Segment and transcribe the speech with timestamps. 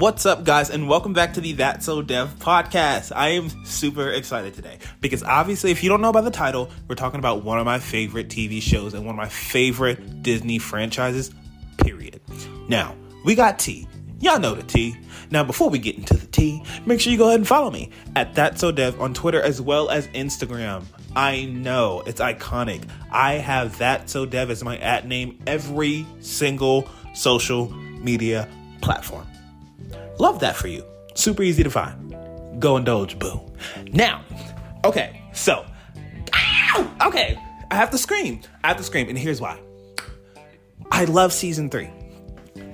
[0.00, 3.12] What's up, guys, and welcome back to the That So Dev podcast.
[3.14, 6.94] I am super excited today because obviously, if you don't know by the title, we're
[6.94, 11.34] talking about one of my favorite TV shows and one of my favorite Disney franchises,
[11.76, 12.18] period.
[12.66, 12.96] Now,
[13.26, 13.86] we got T.
[14.20, 14.96] Y'all know the T.
[15.30, 17.90] Now, before we get into the T, make sure you go ahead and follow me
[18.16, 20.82] at That So Dev on Twitter as well as Instagram.
[21.14, 22.88] I know it's iconic.
[23.12, 28.48] I have That So Dev as my at name every single social media
[28.80, 29.26] platform.
[30.20, 30.84] Love that for you.
[31.14, 32.14] Super easy to find.
[32.60, 33.40] Go indulge, boo.
[33.94, 34.22] Now,
[34.84, 35.64] okay, so,
[36.34, 37.38] ow, okay,
[37.70, 38.42] I have to scream.
[38.62, 39.58] I have to scream, and here's why.
[40.92, 41.88] I love season three.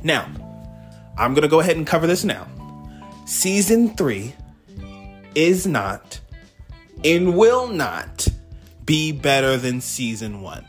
[0.03, 0.29] Now,
[1.17, 2.49] I'm gonna go ahead and cover this now.
[3.27, 4.35] Season three
[5.37, 6.19] is not
[7.05, 8.27] and will not
[8.85, 10.67] be better than season one.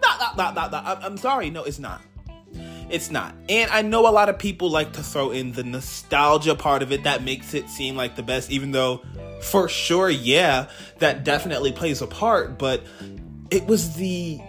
[0.00, 2.02] I'm sorry, no, it's not.
[2.92, 3.34] It's not.
[3.48, 6.92] And I know a lot of people like to throw in the nostalgia part of
[6.92, 9.02] it that makes it seem like the best, even though
[9.40, 10.68] for sure, yeah,
[10.98, 12.84] that definitely plays a part, but
[13.50, 14.40] it was the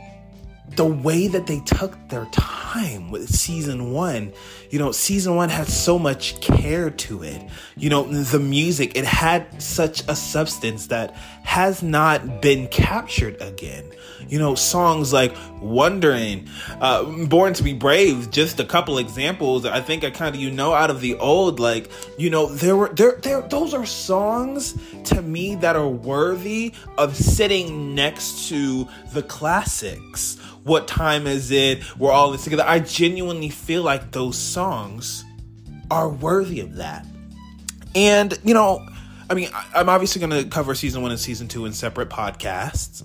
[0.76, 4.34] the way that they took their time with season one.
[4.74, 7.48] You know, season one had so much care to it.
[7.78, 11.12] You know, the music, it had such a substance that
[11.44, 13.86] has not been captured again.
[14.28, 16.50] You know, songs like Wondering,
[16.82, 19.64] uh, Born to be Brave, just a couple examples.
[19.64, 22.76] I think I kind of, you know, out of the old, like, you know, there
[22.76, 28.88] were, there, there, those are songs to me that are worthy of sitting next to
[29.12, 31.84] the classics what time is it?
[32.00, 32.64] We're all this together.
[32.66, 34.63] I genuinely feel like those songs
[35.92, 37.06] are worthy of that.
[37.96, 38.86] And, you know,
[39.30, 43.04] I mean, I'm obviously going to cover season one and season two in separate podcasts.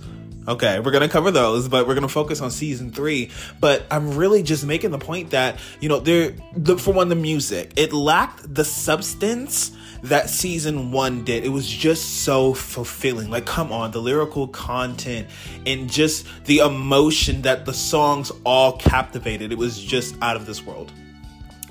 [0.49, 3.31] Okay, we're gonna cover those, but we're gonna focus on season three.
[3.61, 7.17] But I'm really just making the point that you know, there, the, for one, the
[7.17, 9.73] music it lacked the substance
[10.05, 11.45] that season one did.
[11.45, 13.29] It was just so fulfilling.
[13.29, 15.29] Like, come on, the lyrical content
[15.67, 19.53] and just the emotion that the songs all captivated.
[19.53, 20.93] It was just out of this world.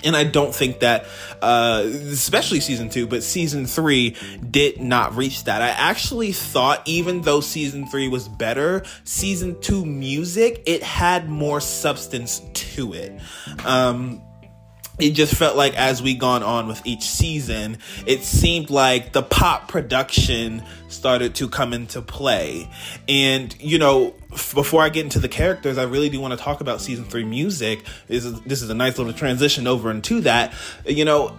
[0.04, 1.06] And I don't think that,
[1.42, 4.16] uh, especially season two, but season three
[4.50, 5.62] did not reach that.
[5.62, 11.60] I actually thought, even though season three was better, season two music, it had more
[11.60, 13.20] substance to it.
[13.66, 14.22] Um,
[15.00, 19.22] it just felt like as we gone on with each season, it seemed like the
[19.22, 22.70] pop production started to come into play.
[23.08, 26.44] And, you know, f- before I get into the characters, I really do want to
[26.44, 27.84] talk about season three music.
[28.08, 30.54] This is, this is a nice little transition over into that.
[30.86, 31.38] You know,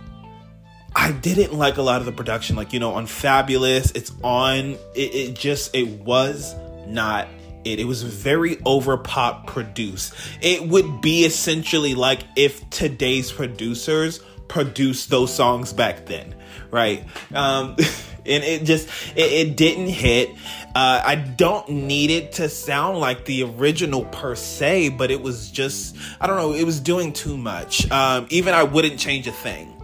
[0.95, 4.77] I didn't like a lot of the production, like, you know, on Fabulous, it's on,
[4.95, 6.55] it, it just, it was
[6.87, 7.29] not
[7.69, 7.81] it.
[7.81, 10.15] It was very over pop produced.
[10.41, 16.35] It would be essentially like if today's producers produced those songs back then,
[16.71, 17.05] right?
[17.35, 17.77] Um,
[18.27, 20.31] and it just it, it didn't hit.
[20.75, 25.51] Uh, I don't need it to sound like the original per se, but it was
[25.51, 26.53] just I don't know.
[26.55, 27.91] It was doing too much.
[27.91, 29.75] Um, even I wouldn't change a thing.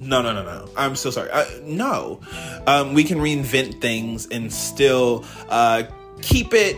[0.00, 0.68] No, no, no, no.
[0.76, 1.30] I'm so sorry.
[1.30, 2.20] Uh, no,
[2.66, 5.84] um, we can reinvent things and still uh,
[6.22, 6.76] keep it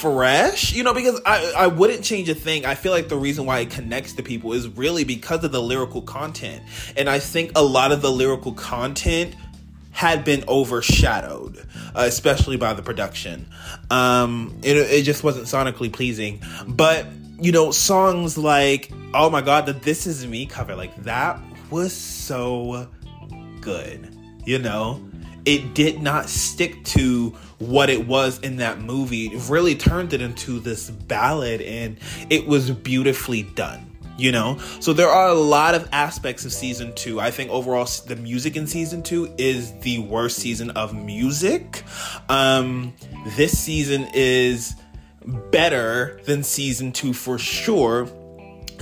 [0.00, 2.64] fresh, you know, because I, I wouldn't change a thing.
[2.66, 5.62] I feel like the reason why it connects to people is really because of the
[5.62, 6.62] lyrical content.
[6.96, 9.34] And I think a lot of the lyrical content
[9.92, 11.58] had been overshadowed,
[11.94, 13.46] uh, especially by the production.
[13.90, 16.42] Um, it, it just wasn't sonically pleasing.
[16.66, 17.06] But,
[17.40, 21.40] you know, songs like, oh my God, the This Is Me cover, like that
[21.70, 22.88] was so
[23.60, 25.00] good, you know?
[25.44, 29.26] It did not stick to what it was in that movie.
[29.26, 31.98] It really turned it into this ballad and
[32.30, 34.58] it was beautifully done you know?
[34.80, 37.20] So there are a lot of aspects of season two.
[37.20, 41.82] I think overall the music in season two is the worst season of music.
[42.28, 42.94] Um
[43.36, 44.74] this season is
[45.50, 48.08] better than season two for sure.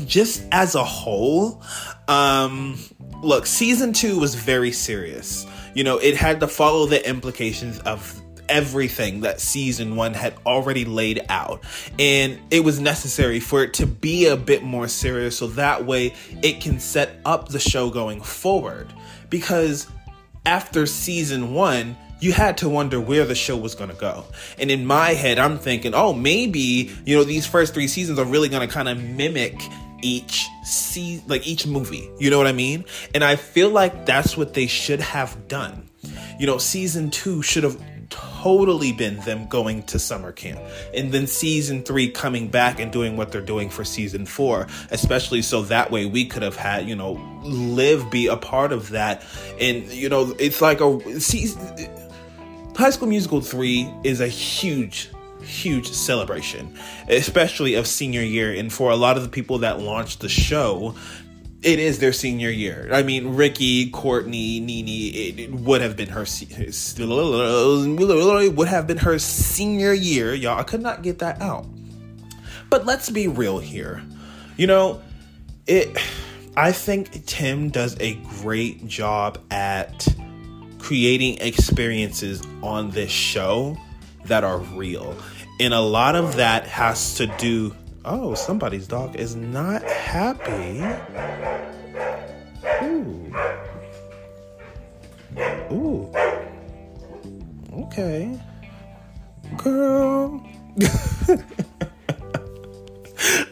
[0.05, 1.63] Just as a whole
[2.09, 2.79] um
[3.23, 8.21] look season two was very serious you know it had to follow the implications of
[8.49, 11.63] everything that season one had already laid out.
[11.99, 16.15] And it was necessary for it to be a bit more serious so that way
[16.43, 18.93] it can set up the show going forward.
[19.31, 19.87] Because
[20.45, 24.25] after season one, you had to wonder where the show was going to go.
[24.59, 28.25] And in my head, I'm thinking, oh, maybe, you know, these first three seasons are
[28.25, 29.61] really going to kind of mimic
[30.03, 32.85] each see like each movie you know what i mean
[33.15, 35.89] and i feel like that's what they should have done
[36.39, 37.81] you know season two should have
[38.13, 40.61] totally been them going to summer camp
[40.95, 45.41] and then season three coming back and doing what they're doing for season four, especially
[45.41, 47.13] so that way we could have had, you know,
[47.43, 49.25] live be a part of that.
[49.61, 51.89] And, you know, it's like a season.
[52.77, 55.12] High School Musical 3 is a huge
[55.43, 56.77] huge celebration,
[57.09, 58.53] especially of senior year.
[58.53, 60.95] And for a lot of the people that launched the show,
[61.63, 62.89] it is their senior year.
[62.93, 66.27] I mean, Ricky, Courtney, Nini, it, would have been her
[68.49, 70.59] would have been her senior year, y'all.
[70.59, 71.67] I could not get that out.
[72.69, 74.03] But let's be real here.
[74.57, 75.03] You know,
[75.67, 75.97] it
[76.57, 80.07] I think Tim does a great job at
[80.79, 83.79] creating experiences on this show
[84.27, 85.17] that are real.
[85.61, 87.75] And a lot of that has to do
[88.05, 90.83] Oh, somebody's dog is not happy.
[92.83, 93.33] Ooh.
[95.71, 96.13] Ooh.
[97.73, 98.41] Okay.
[99.57, 100.45] Girl.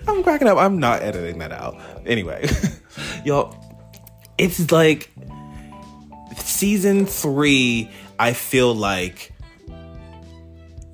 [0.09, 0.59] I'm cracking up.
[0.59, 1.81] I'm not editing that out.
[2.05, 2.49] Anyway,
[3.25, 3.55] y'all,
[4.37, 5.13] it's like
[6.39, 7.89] season three,
[8.19, 9.33] I feel like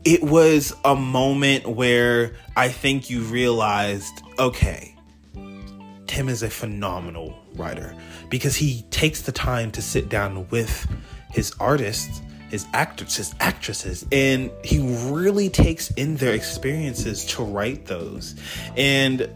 [0.07, 4.95] it was a moment where I think you realized, okay,
[6.07, 7.93] Tim is a phenomenal writer
[8.31, 10.87] because he takes the time to sit down with
[11.33, 14.79] his artists, his actors, his actresses, and he
[15.11, 18.37] really takes in their experiences to write those.
[18.77, 19.29] And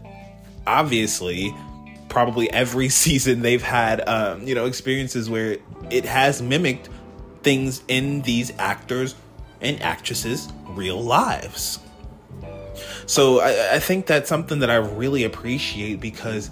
[0.65, 1.53] obviously,
[2.07, 5.57] probably every season they've had, um, you know, experiences where
[5.89, 6.87] it has mimicked
[7.43, 9.15] things in these actors
[9.59, 11.79] and actresses' real lives.
[13.05, 16.49] So I, I, think that's something that I really appreciate because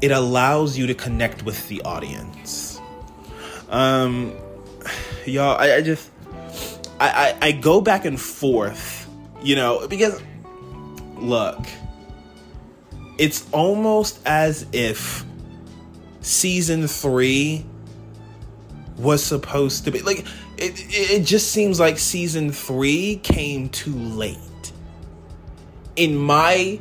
[0.00, 2.80] it allows you to connect with the audience.
[3.68, 4.34] Um,
[5.26, 6.10] y'all, I, I just
[6.98, 9.08] I, I I go back and forth,
[9.42, 10.20] you know, because
[11.16, 11.58] look,
[13.18, 15.24] it's almost as if
[16.22, 17.64] season three
[18.96, 20.26] was supposed to be like
[20.60, 24.38] it, it just seems like season three came too late.
[25.96, 26.78] In my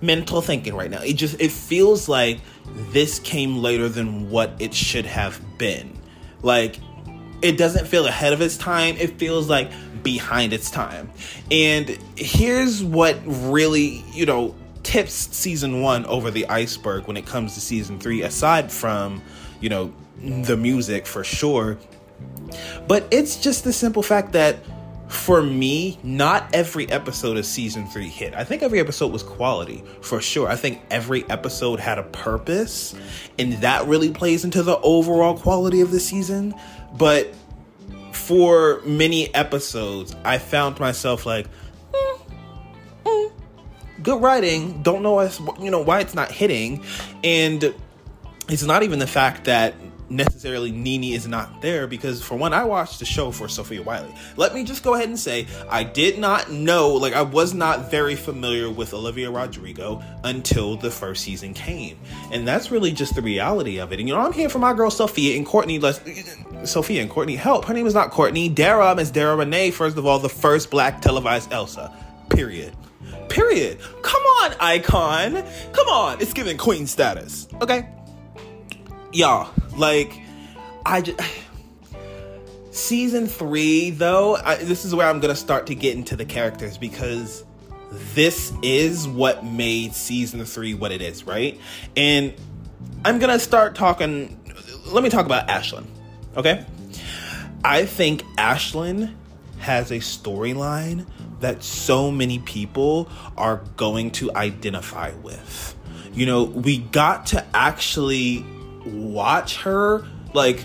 [0.00, 2.40] mental thinking right now it just it feels like
[2.90, 5.96] this came later than what it should have been.
[6.42, 6.78] Like
[7.42, 9.70] it doesn't feel ahead of its time it feels like
[10.02, 11.10] behind its time.
[11.50, 17.54] And here's what really you know tips season one over the iceberg when it comes
[17.54, 19.22] to season three aside from
[19.60, 21.78] you know the music for sure
[22.88, 24.56] but it's just the simple fact that
[25.12, 28.34] for me, not every episode of season three hit.
[28.34, 30.48] I think every episode was quality for sure.
[30.48, 32.94] I think every episode had a purpose,
[33.38, 36.54] and that really plays into the overall quality of the season.
[36.94, 37.34] But
[38.12, 41.46] for many episodes, I found myself like,
[41.92, 42.20] mm,
[43.04, 43.32] mm,
[44.02, 44.82] good writing.
[44.82, 46.84] Don't know as you know why it's not hitting,
[47.22, 47.74] and
[48.48, 49.74] it's not even the fact that
[50.12, 54.14] necessarily Nini is not there because for one I watched the show for Sofia Wylie.
[54.36, 57.90] Let me just go ahead and say I did not know like I was not
[57.90, 61.98] very familiar with Olivia Rodrigo until the first season came.
[62.30, 63.98] And that's really just the reality of it.
[63.98, 66.00] And you know I'm here for my girl Sofia and Courtney let's
[66.70, 67.64] Sofia and Courtney help.
[67.64, 68.48] Her name is not Courtney.
[68.48, 71.92] Dara is Dara Renee first of all the first black televised Elsa.
[72.30, 72.74] Period.
[73.28, 73.78] Period.
[74.02, 75.42] Come on, icon.
[75.72, 76.20] Come on.
[76.20, 77.48] It's giving queen status.
[77.60, 77.88] Okay?
[79.12, 80.20] Y'all like,
[80.84, 81.20] I just.
[82.70, 86.78] Season three, though, I, this is where I'm gonna start to get into the characters
[86.78, 87.44] because
[88.14, 91.60] this is what made season three what it is, right?
[91.96, 92.32] And
[93.04, 94.38] I'm gonna start talking.
[94.86, 95.84] Let me talk about Ashlyn,
[96.34, 96.64] okay?
[97.62, 99.14] I think Ashlyn
[99.58, 101.06] has a storyline
[101.40, 105.76] that so many people are going to identify with.
[106.12, 108.44] You know, we got to actually
[108.86, 110.64] watch her like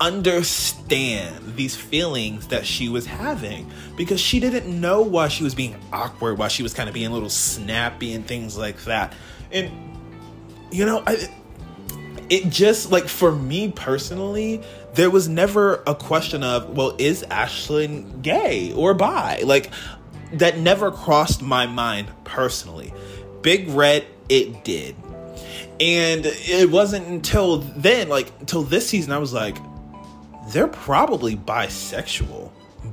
[0.00, 5.76] understand these feelings that she was having because she didn't know why she was being
[5.92, 9.14] awkward, why she was kind of being a little snappy and things like that.
[9.52, 9.70] And
[10.70, 11.28] you know, I
[12.30, 14.62] it just like for me personally,
[14.94, 19.42] there was never a question of, well, is Ashlyn gay or bi?
[19.44, 19.70] Like
[20.32, 22.92] that never crossed my mind personally.
[23.42, 24.96] Big Red, it did.
[25.80, 29.56] And it wasn't until then, like until this season, I was like,
[30.48, 32.50] they're probably bisexual,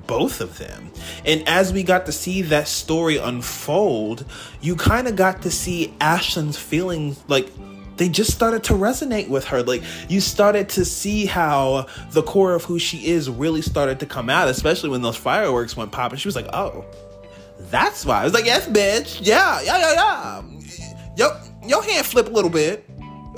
[0.07, 0.91] both of them.
[1.25, 4.25] And as we got to see that story unfold,
[4.61, 7.49] you kind of got to see Ashlyn's feelings, like
[7.97, 9.61] they just started to resonate with her.
[9.61, 14.05] Like you started to see how the core of who she is really started to
[14.05, 16.83] come out, especially when those fireworks went pop and she was like, "Oh,
[17.69, 19.19] that's why." I was like, "Yes, bitch.
[19.21, 20.41] Yeah, yeah, yeah, yeah.
[21.15, 22.85] Yo, your hand flip a little bit.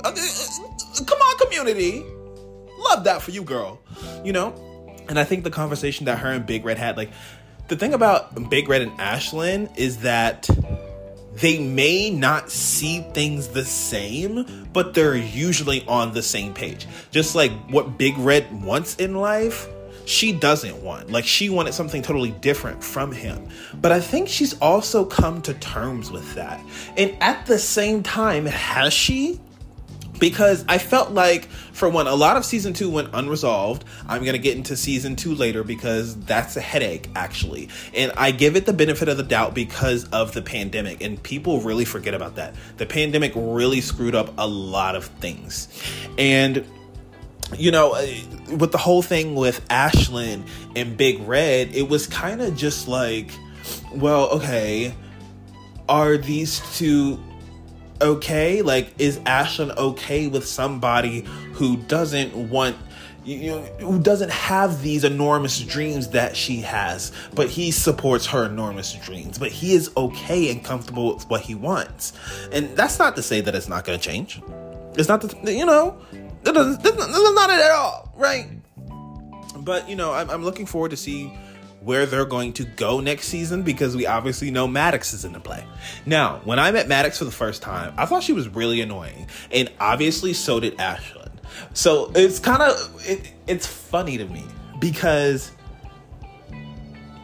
[0.04, 2.04] Uh, uh, come on, community.
[2.78, 3.80] Love that for you, girl.
[4.24, 4.54] You know."
[5.08, 7.10] And I think the conversation that her and Big Red had, like,
[7.68, 10.48] the thing about Big Red and Ashlyn is that
[11.34, 16.86] they may not see things the same, but they're usually on the same page.
[17.10, 19.68] Just like what Big Red wants in life,
[20.06, 21.10] she doesn't want.
[21.10, 23.48] Like she wanted something totally different from him.
[23.80, 26.60] But I think she's also come to terms with that.
[26.96, 29.40] And at the same time, has she?
[30.18, 33.84] because I felt like, for one, a lot of season two went unresolved.
[34.08, 37.68] I'm gonna get into season two later because that's a headache, actually.
[37.94, 41.60] And I give it the benefit of the doubt because of the pandemic, and people
[41.60, 42.54] really forget about that.
[42.76, 45.68] The pandemic really screwed up a lot of things.
[46.16, 46.64] And
[47.56, 48.06] you know, uh,
[48.56, 50.46] with the whole thing with Ashlyn
[50.76, 53.30] and Big Red, it was kind of just like,
[53.92, 54.94] well, okay,
[55.88, 57.22] are these two
[58.00, 58.62] okay?
[58.62, 61.20] Like, is Ashlyn okay with somebody
[61.52, 62.76] who doesn't want
[63.24, 68.44] you know, who doesn't have these enormous dreams that she has, but he supports her
[68.44, 69.38] enormous dreams.
[69.38, 72.12] But he is okay and comfortable with what he wants,
[72.52, 74.42] and that's not to say that it's not going to change.
[74.96, 75.96] It's not, the, you know,
[76.52, 78.48] this is not it at all, right?
[79.58, 81.32] But you know, I'm, I'm looking forward to see
[81.80, 85.40] where they're going to go next season because we obviously know Maddox is in the
[85.40, 85.64] play.
[86.06, 89.26] Now, when I met Maddox for the first time, I thought she was really annoying,
[89.50, 91.30] and obviously so did Ashlyn.
[91.72, 94.44] So it's kind of it, it's funny to me
[94.80, 95.52] because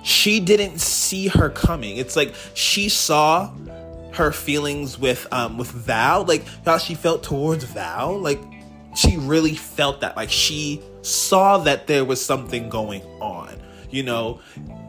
[0.03, 1.97] she didn't see her coming.
[1.97, 3.53] It's like she saw
[4.13, 8.41] her feelings with um with Val, like how she felt towards Val, like
[8.95, 14.41] she really felt that like she saw that there was something going on you know,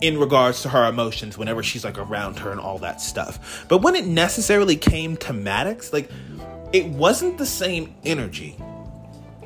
[0.01, 3.65] in regards to her emotions whenever she's like around her and all that stuff.
[3.67, 6.09] But when it necessarily came to Maddox, like
[6.73, 8.57] it wasn't the same energy.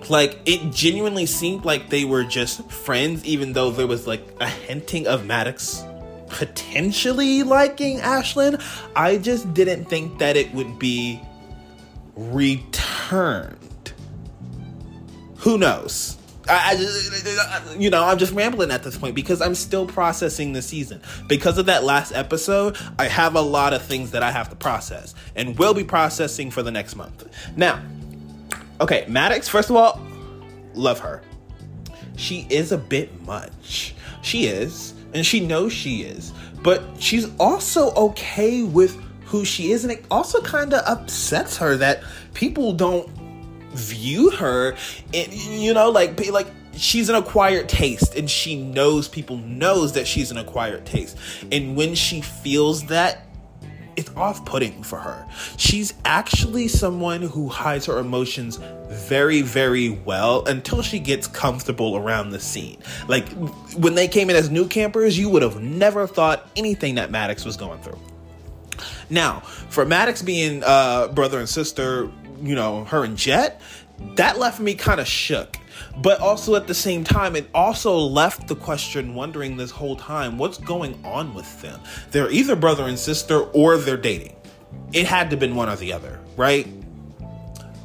[0.10, 4.48] Like it genuinely seemed like they were just friends, even though there was like a
[4.48, 5.84] hinting of Maddox
[6.28, 8.62] potentially liking Ashlyn.
[8.96, 11.22] I just didn't think that it would be
[12.16, 13.65] returned.
[15.46, 16.18] Who knows?
[16.50, 20.62] I, I, you know, I'm just rambling at this point because I'm still processing the
[20.64, 21.02] season.
[21.28, 24.56] Because of that last episode, I have a lot of things that I have to
[24.56, 27.30] process and will be processing for the next month.
[27.56, 27.80] Now,
[28.82, 30.02] okay, Maddox, first of all,
[30.74, 31.22] love her.
[32.16, 33.94] She is a bit much.
[34.24, 36.34] She is, and she knows she is,
[36.64, 41.78] but she's also okay with who she is, and it also kind of upsets her
[41.78, 43.08] that people don't
[43.76, 44.76] view her
[45.14, 50.08] and you know like like she's an acquired taste and she knows people knows that
[50.08, 51.18] she's an acquired taste.
[51.52, 53.22] And when she feels that
[53.96, 55.26] it's off-putting for her.
[55.56, 62.32] She's actually someone who hides her emotions very very well until she gets comfortable around
[62.32, 62.78] the scene.
[63.08, 63.28] Like
[63.78, 67.46] when they came in as new campers you would have never thought anything that maddox
[67.46, 68.00] was going through.
[69.10, 69.40] Now
[69.70, 72.12] for maddox being uh, brother and sister
[72.42, 73.62] you know, her and Jet,
[74.16, 75.58] that left me kind of shook.
[75.98, 80.38] But also at the same time, it also left the question wondering this whole time
[80.38, 81.80] what's going on with them?
[82.12, 84.36] They're either brother and sister or they're dating.
[84.94, 86.68] It had to have been one or the other, right?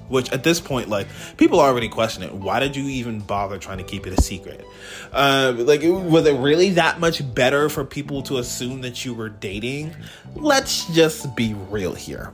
[0.08, 2.32] Which at this point, like people already question it.
[2.32, 4.64] Why did you even bother trying to keep it a secret?
[5.12, 9.28] Uh, like, was it really that much better for people to assume that you were
[9.28, 9.94] dating?
[10.34, 12.32] Let's just be real here.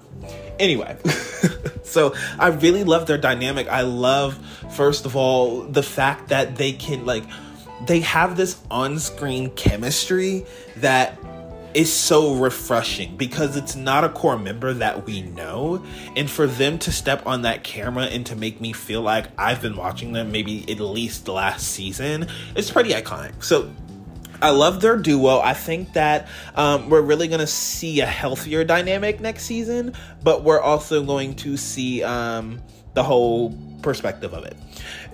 [0.59, 0.97] Anyway,
[1.85, 3.69] so I really love their dynamic.
[3.69, 4.39] I love,
[4.73, 7.25] first of all, the fact that they can like
[7.87, 11.19] they have this on-screen chemistry that
[11.77, 15.85] is so refreshing because it's not a core member that we know.
[16.17, 19.61] And for them to step on that camera and to make me feel like I've
[19.61, 23.45] been watching them maybe at least last season, it's pretty iconic.
[23.45, 23.71] So
[24.41, 25.41] I love their duo.
[25.41, 29.93] I think that um, we're really going to see a healthier dynamic next season,
[30.23, 32.63] but we're also going to see um,
[32.97, 34.57] the whole perspective of it.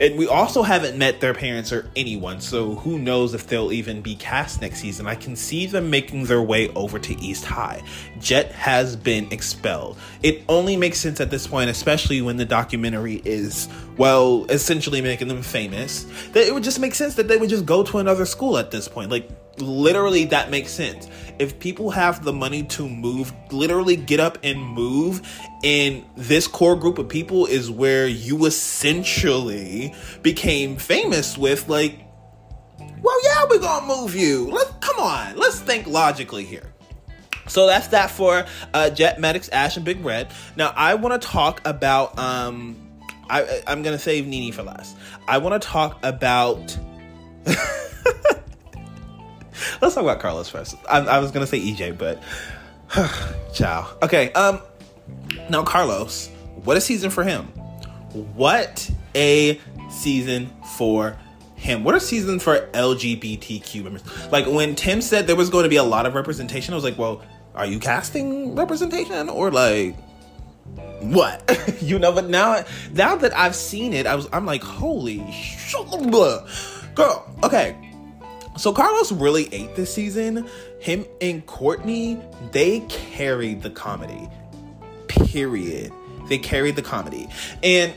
[0.00, 4.00] And we also haven't met their parents or anyone, so who knows if they'll even
[4.00, 5.06] be cast next season.
[5.06, 7.82] I can see them making their way over to East High.
[8.20, 9.98] Jet has been expelled.
[10.22, 15.28] It only makes sense at this point, especially when the documentary is, well, essentially making
[15.28, 18.24] them famous, that it would just make sense that they would just go to another
[18.24, 19.10] school at this point.
[19.10, 21.08] Like, literally, that makes sense.
[21.42, 25.28] If people have the money to move, literally get up and move,
[25.64, 31.98] and this core group of people is where you essentially became famous with, like,
[32.78, 34.48] well, yeah, we're gonna move you.
[34.52, 36.72] Let's come on, let's think logically here.
[37.48, 40.30] So that's that for uh, Jet Maddox, Ash, and Big Red.
[40.54, 42.16] Now I want to talk about.
[42.20, 42.76] Um,
[43.28, 44.96] I, I'm gonna save Nini for last.
[45.26, 46.78] I want to talk about.
[49.80, 50.76] Let's talk about Carlos first.
[50.88, 52.22] I, I was gonna say EJ, but
[53.54, 53.88] ciao.
[54.02, 54.32] Okay.
[54.32, 54.60] Um.
[55.48, 56.28] Now Carlos,
[56.64, 57.46] what a season for him.
[58.34, 61.16] What a season for
[61.56, 61.84] him.
[61.84, 64.02] What a season for LGBTQ members.
[64.30, 66.84] Like when Tim said there was going to be a lot of representation, I was
[66.84, 67.22] like, well,
[67.54, 69.96] are you casting representation or like
[71.00, 71.78] what?
[71.80, 76.10] you know, but now now that I've seen it, I was I'm like, holy shit,
[76.94, 77.36] girl.
[77.42, 77.76] Okay,
[78.56, 80.48] so Carlos really ate this season.
[80.80, 82.18] Him and Courtney,
[82.52, 84.28] they carried the comedy.
[85.08, 85.92] Period.
[86.28, 87.28] They carried the comedy.
[87.62, 87.92] And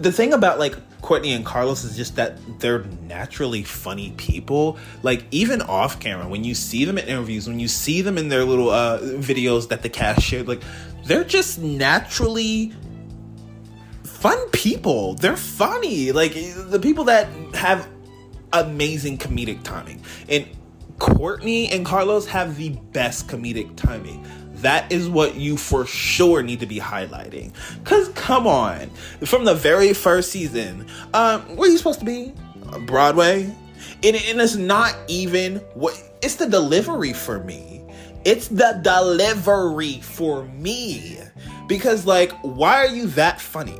[0.00, 4.78] the thing about like Courtney and Carlos is just that they're naturally funny people.
[5.02, 8.28] Like even off camera, when you see them in interviews, when you see them in
[8.28, 10.62] their little uh, videos that the cast shared, like
[11.04, 12.72] they're just naturally
[14.04, 15.14] fun people.
[15.14, 16.12] They're funny.
[16.12, 17.88] Like the people that have
[18.52, 20.02] amazing comedic timing.
[20.28, 20.46] And
[20.98, 24.26] Courtney and Carlos have the best comedic timing.
[24.56, 27.52] That is what you for sure need to be highlighting.
[27.84, 28.88] Cause come on,
[29.24, 32.32] from the very first season, um, where you supposed to be?
[32.86, 33.54] Broadway,
[34.02, 37.82] and, and it's not even what it's the delivery for me.
[38.24, 41.18] It's the delivery for me
[41.68, 43.78] because like, why are you that funny?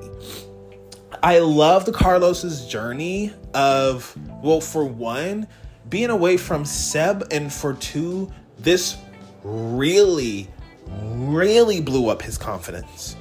[1.23, 5.47] I love the Carlos's journey of well, for one,
[5.89, 8.97] being away from Seb, and for two, this
[9.43, 10.49] really,
[10.87, 13.17] really blew up his confidence.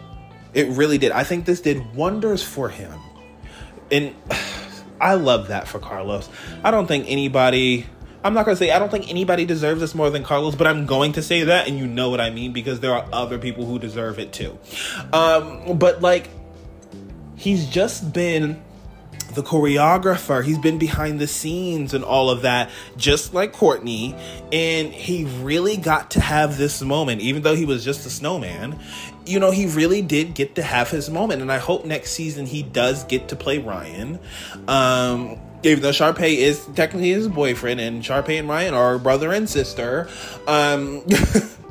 [0.54, 1.12] It really did.
[1.12, 3.00] I think this did wonders for him.
[3.92, 4.16] And
[5.02, 6.30] I love that for Carlos.
[6.64, 7.86] I don't think anybody
[8.26, 10.88] I'm not gonna say I don't think anybody deserves this more than Carlos, but I'm
[10.88, 13.68] going to say that, and you know what I mean because there are other people
[13.68, 14.58] who deserve it too.
[15.14, 16.28] Um, but like,
[17.36, 18.62] he's just been
[19.34, 20.44] the choreographer.
[20.44, 24.16] He's been behind the scenes and all of that, just like Courtney.
[24.52, 28.80] And he really got to have this moment, even though he was just a snowman.
[29.26, 31.42] You know, he really did get to have his moment.
[31.42, 34.20] And I hope next season he does get to play Ryan.
[34.68, 39.50] Um, even though Sharpay is technically his boyfriend, and Sharpay and Ryan are brother and
[39.50, 40.08] sister.
[40.48, 41.04] Um,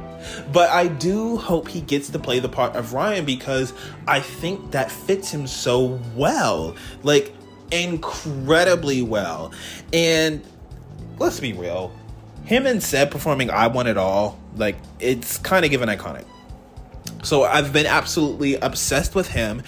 [0.53, 3.73] but I do hope he gets to play the part of Ryan because
[4.07, 6.77] I think that fits him so well.
[7.03, 7.35] Like,
[7.71, 9.53] incredibly well.
[9.93, 10.43] And
[11.19, 11.93] let's be real,
[12.45, 16.25] him and Seb performing I Want It All, like, it's kind of given iconic.
[17.23, 19.63] So I've been absolutely obsessed with him.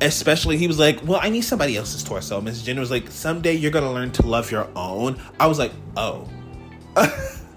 [0.00, 2.40] Especially, he was like, Well, I need somebody else's torso.
[2.40, 5.20] Miss Jen was like, Someday you're gonna learn to love your own.
[5.38, 6.28] I was like, Oh.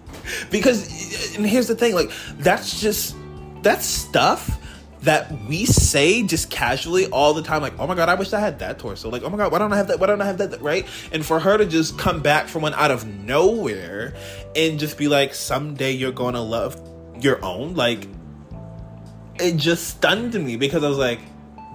[0.50, 3.16] because, and here's the thing like, that's just,
[3.62, 4.60] that's stuff
[5.02, 8.40] that we say just casually all the time, like, oh my god, I wish I
[8.40, 9.10] had that torso.
[9.10, 10.00] Like, oh my god, why don't I have that?
[10.00, 10.62] Why don't I have that?
[10.62, 10.88] Right?
[11.12, 14.16] And for her to just come back from one out of nowhere
[14.56, 16.80] and just be like, someday you're gonna love
[17.20, 18.08] your own, like,
[19.40, 21.20] it just stunned me because I was like,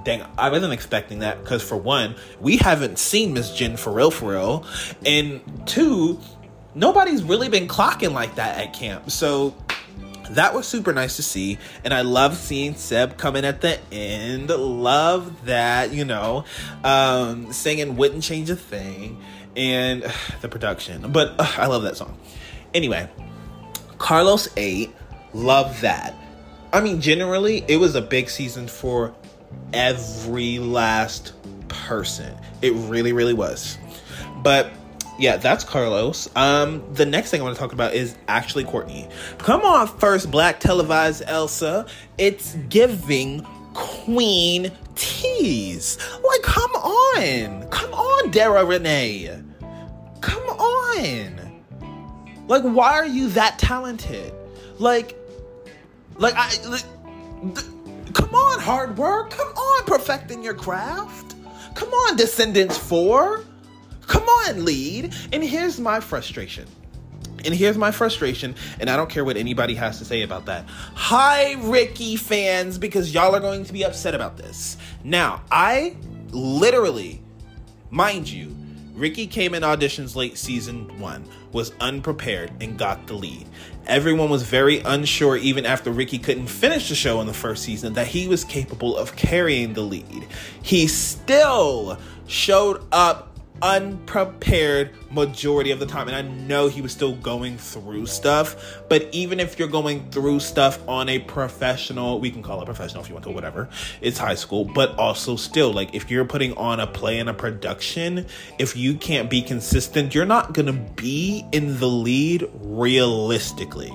[0.04, 1.42] dang, I wasn't expecting that.
[1.42, 4.66] Because for one, we haven't seen Miss Jen for real, for real.
[5.04, 6.20] And two,
[6.78, 9.10] nobody's really been clocking like that at camp.
[9.10, 9.54] So
[10.30, 14.50] that was super nice to see and i love seeing seb coming at the end.
[14.50, 16.44] Love that you know.
[16.84, 19.20] Um singing wouldn't change a thing
[19.56, 21.10] and uh, the production.
[21.12, 22.18] But uh, i love that song.
[22.74, 23.08] Anyway
[23.96, 24.94] carlos 8
[25.34, 26.14] love that.
[26.72, 29.14] I mean generally it was a big season for
[29.72, 31.32] every last
[31.68, 32.36] person.
[32.60, 33.78] It really really was.
[34.42, 34.70] But
[35.18, 36.28] yeah, that's Carlos.
[36.36, 39.08] Um, the next thing I want to talk about is actually Courtney.
[39.38, 41.86] Come on, first black televised Elsa.
[42.18, 45.98] It's giving Queen tease.
[46.24, 47.68] Like, come on.
[47.70, 49.42] Come on, Dara Renee.
[50.20, 51.62] Come on.
[52.46, 54.32] Like, why are you that talented?
[54.78, 55.16] Like,
[56.16, 56.84] like I like,
[58.14, 59.30] come on, hard work.
[59.30, 61.34] Come on, perfecting your craft.
[61.74, 63.44] Come on, Descendants 4.
[64.08, 65.14] Come on, lead.
[65.32, 66.66] And here's my frustration.
[67.44, 70.64] And here's my frustration, and I don't care what anybody has to say about that.
[70.94, 74.76] Hi, Ricky fans, because y'all are going to be upset about this.
[75.04, 75.96] Now, I
[76.30, 77.22] literally,
[77.90, 78.56] mind you,
[78.92, 83.46] Ricky came in auditions late season one, was unprepared, and got the lead.
[83.86, 87.92] Everyone was very unsure, even after Ricky couldn't finish the show in the first season,
[87.92, 90.26] that he was capable of carrying the lead.
[90.60, 97.14] He still showed up unprepared majority of the time and i know he was still
[97.16, 102.42] going through stuff but even if you're going through stuff on a professional we can
[102.42, 103.68] call it professional if you want to whatever
[104.00, 107.34] it's high school but also still like if you're putting on a play and a
[107.34, 108.26] production
[108.58, 113.92] if you can't be consistent you're not gonna be in the lead realistically.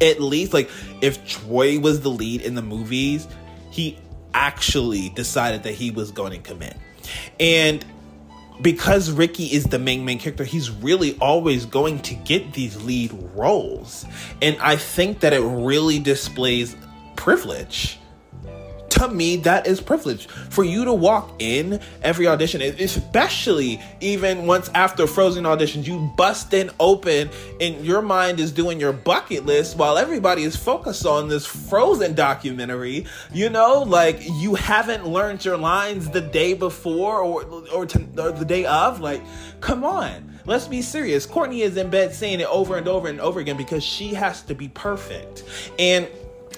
[0.00, 3.28] At least like if troy was the lead in the movies
[3.70, 3.98] he
[4.32, 6.76] actually decided that he was going to commit.
[7.38, 7.84] And
[8.60, 13.12] because Ricky is the main main character, he's really always going to get these lead
[13.34, 14.06] roles.
[14.40, 16.76] And I think that it really displays
[17.16, 17.98] privilege
[18.94, 20.26] to me that is privilege.
[20.26, 26.54] For you to walk in every audition especially even once after frozen auditions you bust
[26.54, 27.30] in open
[27.60, 32.14] and your mind is doing your bucket list while everybody is focused on this frozen
[32.14, 33.06] documentary.
[33.32, 38.32] You know like you haven't learned your lines the day before or or, to, or
[38.32, 39.22] the day of like
[39.60, 40.30] come on.
[40.46, 41.24] Let's be serious.
[41.24, 44.42] Courtney is in bed saying it over and over and over again because she has
[44.42, 45.42] to be perfect.
[45.78, 46.06] And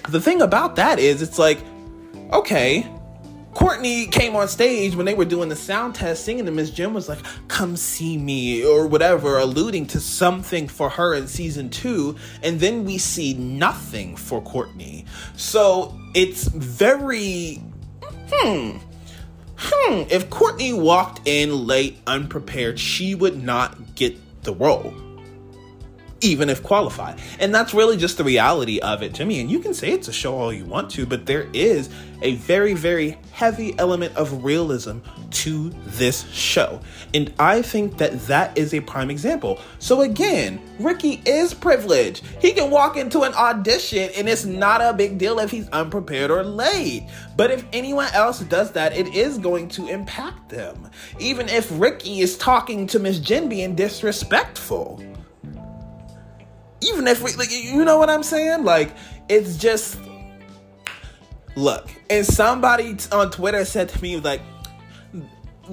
[0.09, 1.59] the thing about that is it's like
[2.31, 2.85] okay.
[3.53, 6.93] Courtney came on stage when they were doing the sound test singing, and Miss Jen
[6.93, 12.15] was like, Come see me, or whatever, alluding to something for her in season two.
[12.43, 15.05] And then we see nothing for Courtney.
[15.35, 17.55] So it's very,
[18.31, 18.77] hmm,
[19.57, 20.03] hmm.
[20.11, 24.93] If Courtney walked in late, unprepared, she would not get the role
[26.21, 27.19] even if qualified.
[27.39, 29.39] And that's really just the reality of it to me.
[29.39, 31.89] And you can say it's a show all you want to, but there is
[32.21, 34.99] a very, very heavy element of realism
[35.29, 36.79] to this show.
[37.13, 39.59] And I think that that is a prime example.
[39.79, 42.25] So again, Ricky is privileged.
[42.41, 46.31] He can walk into an audition and it's not a big deal if he's unprepared
[46.31, 47.07] or late.
[47.35, 50.89] But if anyone else does that, it is going to impact them.
[51.19, 55.03] Even if Ricky is talking to Miss Jen being disrespectful
[56.81, 58.63] even if we, like, you know what I'm saying?
[58.63, 58.95] Like,
[59.29, 59.99] it's just,
[61.55, 61.89] look.
[62.09, 64.41] And somebody on Twitter said to me, like,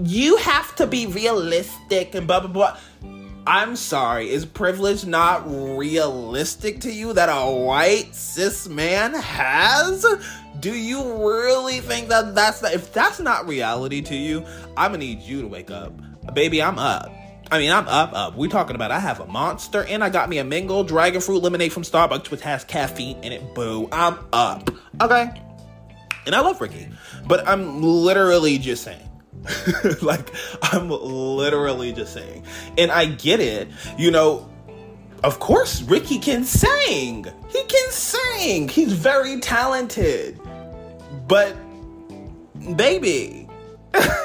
[0.03, 2.79] you have to be realistic and blah, blah, blah.
[3.47, 10.07] I'm sorry, is privilege not realistic to you that a white cis man has?
[10.61, 14.47] Do you really think that that's not, if that's not reality to you,
[14.79, 15.93] I'm gonna need you to wake up.
[16.33, 17.13] Baby, I'm up.
[17.55, 18.35] I mean, I'm up, up.
[18.35, 21.41] We're talking about I have a monster and I got me a mango dragon fruit
[21.41, 23.55] lemonade from Starbucks which has caffeine in it.
[23.55, 23.89] Boo.
[23.93, 24.71] I'm up.
[25.01, 25.31] Okay.
[26.27, 26.89] And I love Ricky.
[27.29, 29.09] But I'm literally just saying.
[30.03, 32.43] like, I'm literally just saying.
[32.77, 33.69] And I get it.
[33.97, 34.51] You know,
[35.23, 37.25] of course, Ricky can sing.
[37.51, 38.69] He can sing.
[38.69, 40.41] He's very talented.
[41.29, 41.57] But,
[42.75, 43.49] baby,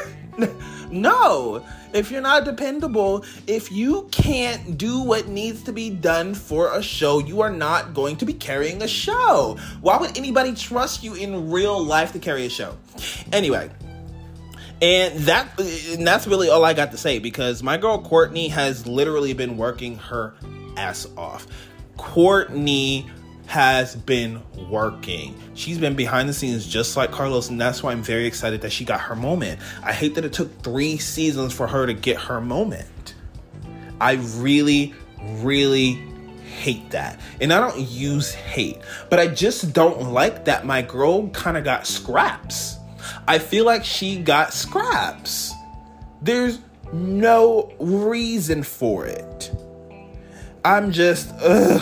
[0.89, 6.75] no if you're not dependable, if you can't do what needs to be done for
[6.75, 9.57] a show, you are not going to be carrying a show.
[9.81, 12.77] Why would anybody trust you in real life to carry a show?
[13.31, 13.69] Anyway,
[14.81, 18.85] and that and that's really all I got to say because my girl Courtney has
[18.87, 20.35] literally been working her
[20.77, 21.47] ass off.
[21.97, 23.09] Courtney
[23.49, 25.35] has been working.
[25.55, 28.71] She's been behind the scenes just like Carlos, and that's why I'm very excited that
[28.71, 29.59] she got her moment.
[29.81, 33.15] I hate that it took three seasons for her to get her moment.
[33.99, 34.93] I really,
[35.41, 35.93] really
[36.59, 37.19] hate that.
[37.41, 38.77] And I don't use hate,
[39.09, 42.77] but I just don't like that my girl kind of got scraps.
[43.27, 45.53] I feel like she got scraps.
[46.21, 46.59] There's
[46.93, 49.51] no reason for it.
[50.63, 51.81] I'm just, ugh,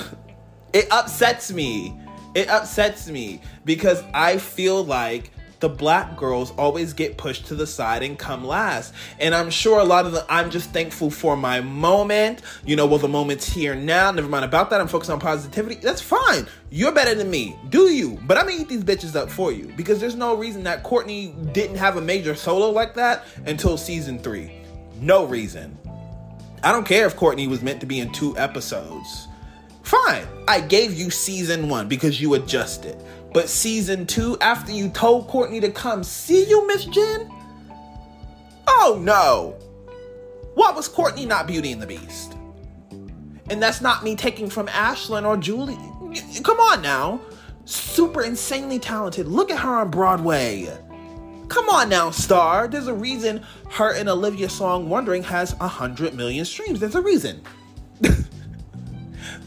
[0.73, 1.97] it upsets me.
[2.35, 7.65] It upsets me because I feel like the black girls always get pushed to the
[7.65, 8.93] side and come last.
[9.19, 12.41] And I'm sure a lot of the I'm just thankful for my moment.
[12.65, 14.11] You know, well, the moment's here now.
[14.11, 14.81] Never mind about that.
[14.81, 15.75] I'm focused on positivity.
[15.75, 16.47] That's fine.
[16.69, 17.57] You're better than me.
[17.69, 18.19] Do you?
[18.27, 19.73] But I'm gonna eat these bitches up for you.
[19.75, 24.19] Because there's no reason that Courtney didn't have a major solo like that until season
[24.19, 24.51] three.
[24.99, 25.77] No reason.
[26.63, 29.26] I don't care if Courtney was meant to be in two episodes.
[29.87, 33.01] Fine, I gave you season one because you adjusted.
[33.33, 37.31] But season two, after you told Courtney to come see you, Miss Jen?
[38.67, 39.55] Oh no!
[40.55, 42.35] What was Courtney not Beauty and the Beast?
[43.49, 45.79] And that's not me taking from Ashlyn or Julie.
[46.43, 47.21] Come on now.
[47.63, 49.25] Super insanely talented.
[49.25, 50.67] Look at her on Broadway.
[51.47, 52.67] Come on now, Star.
[52.67, 56.81] There's a reason her and Olivia song Wondering has 100 million streams.
[56.81, 57.41] There's a reason.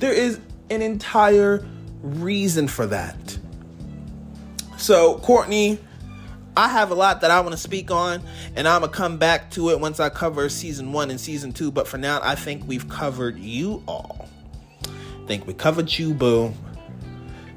[0.00, 1.64] There is an entire
[2.02, 3.38] reason for that.
[4.76, 5.78] So, Courtney,
[6.56, 8.22] I have a lot that I want to speak on,
[8.56, 11.52] and I'm going to come back to it once I cover season one and season
[11.52, 11.70] two.
[11.70, 14.28] But for now, I think we've covered you all.
[14.84, 16.52] I think we covered you, boo.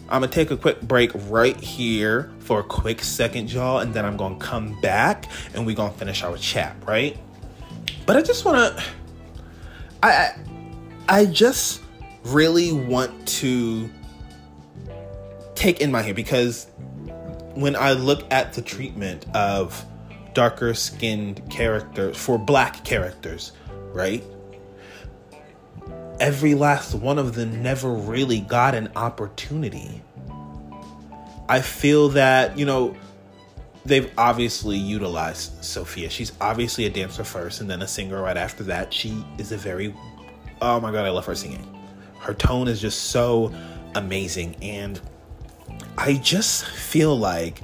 [0.10, 4.06] I'm gonna take a quick break right here for a quick second, y'all, and then
[4.06, 5.26] I'm gonna come back
[5.56, 7.18] and we're gonna finish our chat, right?
[8.06, 8.80] But I just wanna,
[10.04, 10.40] I, I,
[11.08, 11.83] I just
[12.26, 13.90] really want to
[15.56, 16.68] take in my hair because
[17.56, 19.86] when I look at the treatment of
[20.34, 23.52] darker skinned characters for black characters,
[23.94, 24.24] right?
[26.20, 30.02] every last one of them never really got an opportunity.
[31.50, 32.96] I feel that, you know,
[33.86, 36.10] they've obviously utilized Sofia.
[36.10, 38.94] She's obviously a dancer first and then a singer right after that.
[38.94, 39.94] She is a very,
[40.62, 41.73] oh my God, I love her singing.
[42.24, 43.54] Her tone is just so
[43.96, 44.56] amazing.
[44.62, 45.00] And
[45.98, 47.62] I just feel like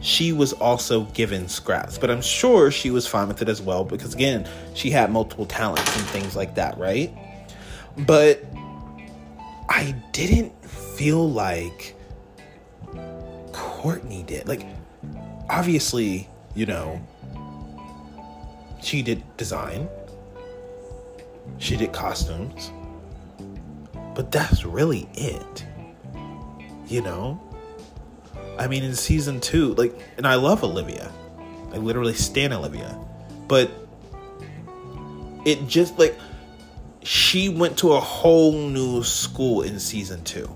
[0.00, 3.84] she was also given scraps, but I'm sure she was fine with it as well
[3.84, 7.12] because, again, she had multiple talents and things like that, right?
[7.98, 8.44] But
[9.68, 11.96] I didn't feel like
[13.52, 14.46] Courtney did.
[14.46, 14.64] Like,
[15.50, 17.00] obviously, you know,
[18.80, 19.88] she did design,
[21.58, 22.70] she did costumes,
[24.16, 25.64] but that's really it.
[26.88, 27.40] You know?
[28.58, 31.12] I mean, in season two, like, and I love Olivia.
[31.72, 32.98] I literally stand Olivia.
[33.46, 33.70] But
[35.44, 36.18] it just, like,
[37.02, 40.50] she went to a whole new school in season two.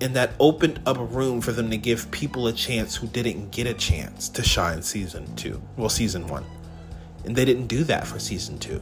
[0.00, 3.50] And that opened up a room for them to give people a chance who didn't
[3.50, 5.60] get a chance to shine season two.
[5.76, 6.44] Well, season one.
[7.24, 8.80] And they didn't do that for season two.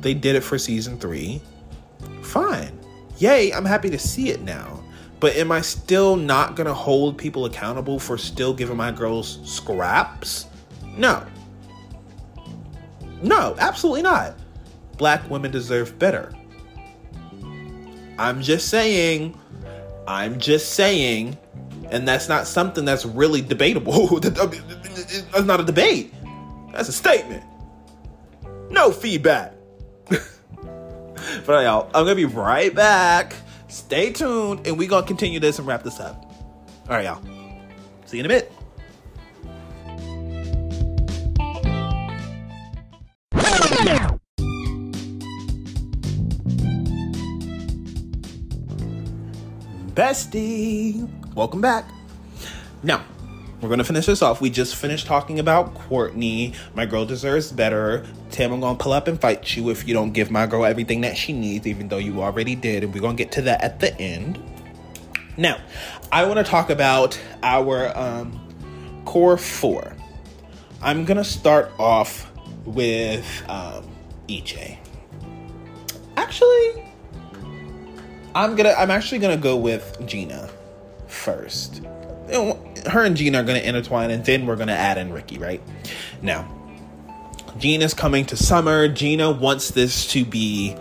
[0.00, 1.40] They did it for season three.
[2.22, 2.78] Fine.
[3.18, 4.82] Yay, I'm happy to see it now.
[5.20, 10.46] But am I still not gonna hold people accountable for still giving my girls scraps?
[10.96, 11.24] No.
[13.22, 14.34] No, absolutely not.
[14.96, 16.32] Black women deserve better.
[18.18, 19.38] I'm just saying,
[20.06, 21.36] I'm just saying,
[21.90, 24.20] and that's not something that's really debatable.
[24.20, 26.14] that's not a debate.
[26.72, 27.44] That's a statement.
[28.70, 29.54] No feedback.
[31.50, 33.34] But y'all, I'm gonna be right back.
[33.66, 36.24] Stay tuned, and we're gonna continue this and wrap this up.
[36.88, 37.20] All right, y'all.
[38.06, 38.52] See you in a bit.
[49.94, 51.84] Bestie, welcome back.
[52.84, 53.04] Now,
[53.60, 54.40] we're gonna finish this off.
[54.40, 56.54] We just finished talking about Courtney.
[56.74, 58.06] My girl deserves better.
[58.30, 61.02] Tim, I'm gonna pull up and fight you if you don't give my girl everything
[61.02, 62.84] that she needs, even though you already did.
[62.84, 64.38] And we're gonna get to that at the end.
[65.36, 65.58] Now,
[66.10, 69.94] I wanna talk about our um, core four.
[70.80, 72.30] I'm gonna start off
[72.64, 73.86] with um,
[74.28, 74.78] EJ.
[76.16, 76.84] Actually,
[78.34, 78.74] I'm gonna.
[78.78, 80.48] I'm actually gonna go with Gina
[81.08, 81.82] first.
[82.86, 85.38] Her and Gina are gonna intertwine, and then we're gonna add in Ricky.
[85.38, 85.62] Right
[86.22, 86.48] now,
[87.58, 88.88] Gina's coming to summer.
[88.88, 90.76] Gina wants this to be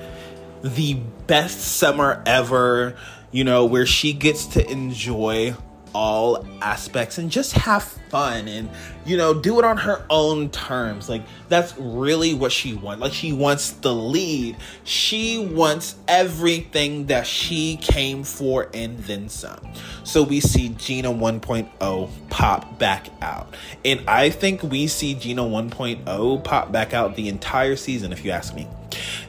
[0.64, 0.96] the
[1.28, 2.96] best summer ever.
[3.32, 5.56] You know, where she gets to enjoy
[5.94, 8.70] all aspects and just have fun and
[9.06, 11.10] you know do it on her own terms.
[11.10, 13.02] Like that's really what she wants.
[13.02, 14.58] Like she wants the lead.
[14.84, 19.60] She wants everything that she came for and then some.
[20.04, 23.56] So we see gina 1.0 pop back out.
[23.86, 28.32] And i think we see gina 1.0 pop back out the entire season if you
[28.32, 28.68] ask me.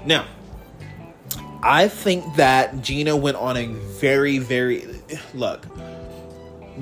[0.05, 0.27] Now
[1.63, 3.67] i think that gina went on a
[4.01, 4.87] very very
[5.35, 5.67] look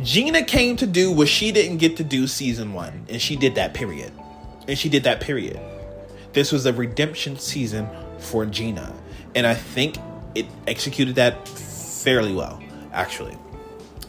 [0.03, 3.57] Gina came to do what she didn't get to do season one, and she did
[3.57, 4.13] that period.
[4.69, 5.59] And she did that period.
[6.33, 8.95] This was a redemption season for Gina,
[9.35, 9.97] and I think
[10.35, 13.37] it executed that fairly well, actually.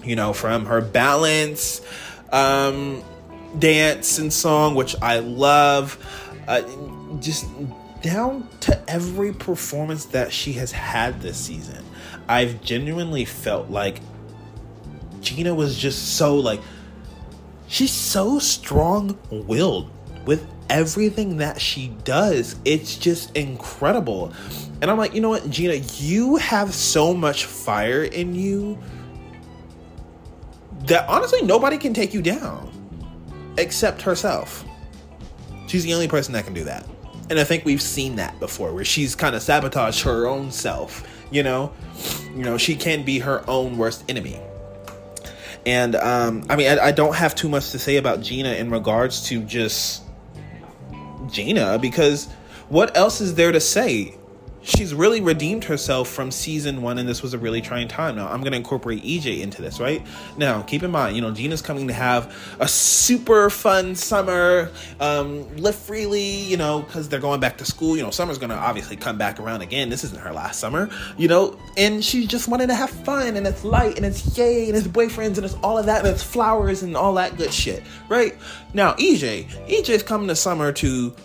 [0.04, 1.82] You know, from her balance,
[2.32, 3.04] um,
[3.58, 5.98] dance, and song, which I love,
[6.48, 6.62] uh,
[7.20, 7.48] just
[8.02, 11.84] down to every performance that she has had this season.
[12.28, 14.02] I've genuinely felt like
[15.22, 16.62] Gina was just so like
[17.68, 19.90] she's so strong-willed
[20.26, 22.56] with everything that she does.
[22.66, 24.34] It's just incredible.
[24.82, 28.78] And I'm like, you know what, Gina, you have so much fire in you
[30.86, 32.72] that honestly nobody can take you down
[33.58, 34.66] except herself.
[35.68, 36.86] She's the only person that can do that.
[37.30, 41.08] And I think we've seen that before where she's kind of sabotaged her own self,
[41.30, 41.72] you know?
[42.34, 44.40] You know, she can be her own worst enemy.
[45.70, 48.72] And um, I mean, I, I don't have too much to say about Gina in
[48.72, 50.02] regards to just
[51.28, 52.26] Gina because
[52.70, 54.16] what else is there to say?
[54.62, 58.16] She's really redeemed herself from season one, and this was a really trying time.
[58.16, 60.06] Now, I'm going to incorporate EJ into this, right?
[60.38, 65.56] Now, keep in mind, you know, Gina's coming to have a super fun summer, um,
[65.58, 67.96] live freely, you know, because they're going back to school.
[67.96, 69.90] You know, summer's going to obviously come back around again.
[69.90, 73.48] This isn't her last summer, you know, and she just wanted to have fun, and
[73.48, 76.24] it's light, and it's yay, and it's boyfriends, and it's all of that, and it's
[76.24, 78.36] flowers, and all that good shit, right?
[78.74, 81.16] Now, EJ, EJ's coming to summer to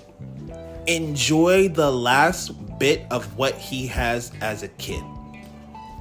[0.86, 5.02] enjoy the last bit of what he has as a kid.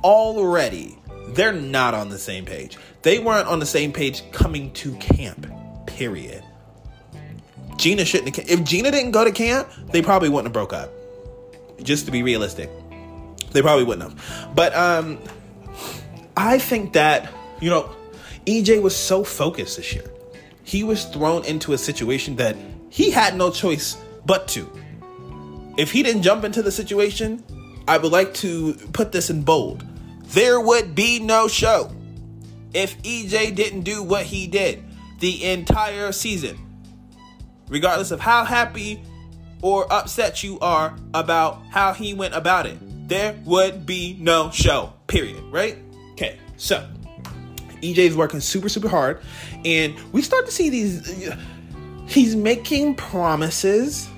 [0.03, 0.97] Already,
[1.29, 2.77] they're not on the same page.
[3.01, 5.47] They weren't on the same page coming to camp,
[5.85, 6.43] period.
[7.77, 10.91] Gina shouldn't have, if Gina didn't go to camp, they probably wouldn't have broke up.
[11.81, 12.69] Just to be realistic.
[13.51, 14.55] They probably wouldn't have.
[14.55, 15.19] But um
[16.35, 17.89] I think that, you know,
[18.45, 20.09] EJ was so focused this year.
[20.63, 22.55] He was thrown into a situation that
[22.89, 24.69] he had no choice but to
[25.77, 27.43] if he didn't jump into the situation,
[27.87, 29.83] I would like to put this in bold.
[30.27, 31.91] There would be no show
[32.73, 34.83] if EJ didn't do what he did
[35.19, 36.57] the entire season.
[37.69, 39.01] Regardless of how happy
[39.61, 44.93] or upset you are about how he went about it, there would be no show.
[45.07, 45.41] Period.
[45.51, 45.77] Right?
[46.13, 46.87] Okay, so
[47.81, 49.21] EJ is working super, super hard,
[49.65, 51.35] and we start to see these.
[52.07, 54.09] He's making promises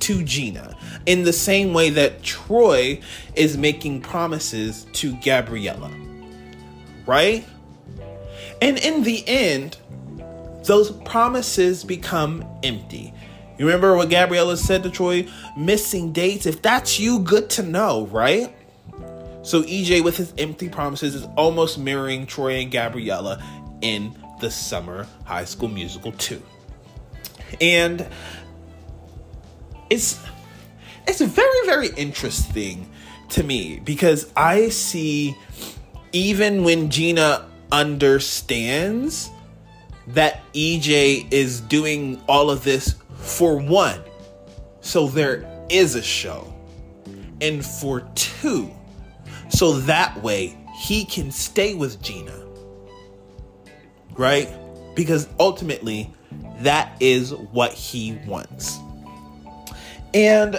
[0.00, 0.76] to Gina
[1.08, 3.00] in the same way that Troy
[3.34, 5.90] is making promises to Gabriella.
[7.06, 7.46] Right?
[8.60, 9.78] And in the end,
[10.64, 13.14] those promises become empty.
[13.56, 15.26] You remember what Gabriella said to Troy?
[15.56, 16.44] Missing dates.
[16.44, 18.54] If that's you, good to know, right?
[19.40, 23.42] So EJ, with his empty promises, is almost mirroring Troy and Gabriella
[23.80, 26.42] in the Summer High School Musical 2.
[27.62, 28.06] And
[29.88, 30.22] it's
[31.08, 32.88] it's very very interesting
[33.30, 35.34] to me because I see
[36.12, 39.30] even when Gina understands
[40.08, 44.00] that EJ is doing all of this for one,
[44.80, 46.52] so there is a show,
[47.40, 48.70] and for two,
[49.50, 52.34] so that way he can stay with Gina.
[54.16, 54.48] Right?
[54.94, 56.10] Because ultimately,
[56.60, 58.78] that is what he wants.
[60.14, 60.58] And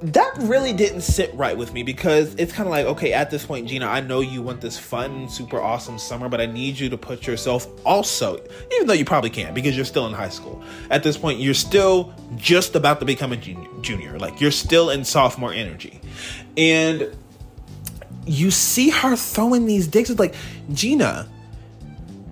[0.00, 3.44] that really didn't sit right with me because it's kind of like, okay, at this
[3.44, 6.88] point, Gina, I know you want this fun, super awesome summer, but I need you
[6.90, 8.40] to put yourself also,
[8.74, 10.62] even though you probably can't because you're still in high school.
[10.90, 15.04] At this point, you're still just about to become a junior, like you're still in
[15.04, 16.00] sophomore energy.
[16.56, 17.16] And
[18.24, 20.10] you see her throwing these digs.
[20.10, 20.36] It's like,
[20.72, 21.28] Gina,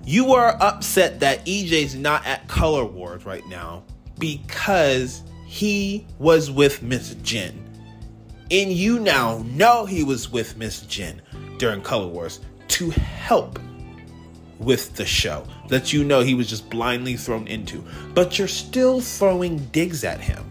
[0.05, 3.83] you are upset that EJ's not at Color Wars right now
[4.21, 7.63] because he was with Miss Jen.
[8.51, 11.23] And you now know he was with Miss Jen
[11.59, 13.59] during Color Wars to help
[14.59, 17.85] with the show that you know he was just blindly thrown into.
[18.15, 20.45] But you're still throwing digs at him.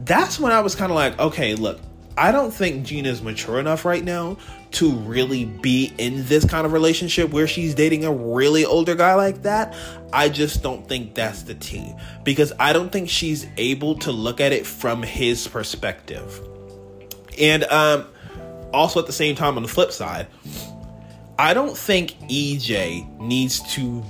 [0.00, 1.80] That's when I was kind of like, okay, look,
[2.18, 4.36] I don't think Gina's mature enough right now
[4.72, 9.14] to really be in this kind of relationship where she's dating a really older guy
[9.14, 9.74] like that.
[10.12, 14.40] I just don't think that's the T because I don't think she's able to look
[14.40, 16.40] at it from his perspective.
[17.38, 18.06] And um
[18.72, 20.26] also at the same time on the flip side,
[21.38, 24.02] I don't think EJ needs to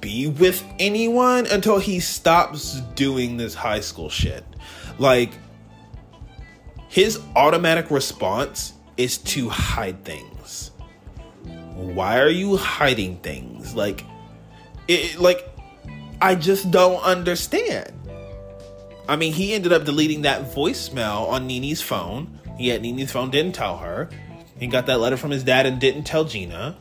[0.00, 4.44] be with anyone until he stops doing this high school shit.
[4.98, 5.32] Like
[6.88, 10.70] his automatic response is to hide things.
[11.74, 13.74] Why are you hiding things?
[13.74, 14.04] Like
[14.88, 15.48] it like
[16.20, 17.92] I just don't understand.
[19.08, 22.38] I mean, he ended up deleting that voicemail on Nini's phone.
[22.58, 24.08] Yet Nini's phone, didn't tell her.
[24.58, 26.76] He got that letter from his dad and didn't tell Gina.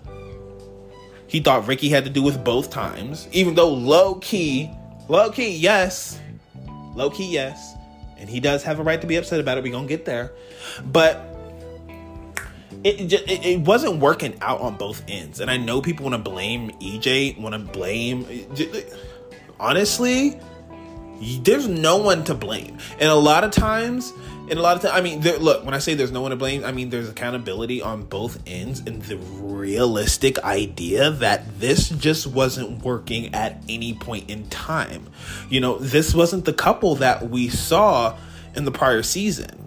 [1.28, 4.70] He thought Ricky had to do with both times, even though low key,
[5.10, 6.20] low key, yes,
[6.94, 7.74] low key, yes,
[8.20, 9.64] and he does have a right to be upset about it.
[9.64, 10.32] We're gonna get there,
[10.86, 11.33] but
[12.84, 15.40] it, it, it wasn't working out on both ends.
[15.40, 18.26] And I know people want to blame EJ, want to blame.
[19.60, 20.40] Honestly,
[21.42, 22.78] there's no one to blame.
[23.00, 24.14] And a lot of times,
[24.50, 26.32] and a lot of times, I mean, there, look, when I say there's no one
[26.32, 31.90] to blame, I mean there's accountability on both ends and the realistic idea that this
[31.90, 35.10] just wasn't working at any point in time.
[35.50, 38.18] You know, this wasn't the couple that we saw
[38.56, 39.60] in the prior season.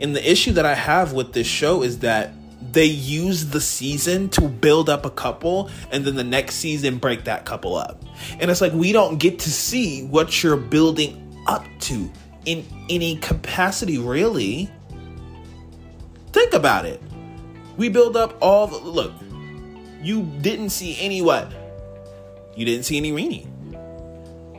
[0.00, 2.32] And the issue that I have with this show is that
[2.74, 7.24] they use the season to build up a couple and then the next season break
[7.24, 8.02] that couple up.
[8.38, 12.10] And it's like we don't get to see what you're building up to
[12.44, 14.68] in any capacity, really.
[16.32, 17.00] Think about it.
[17.76, 19.12] We build up all the look.
[20.02, 21.52] You didn't see any what?
[22.56, 23.48] You didn't see any Rini.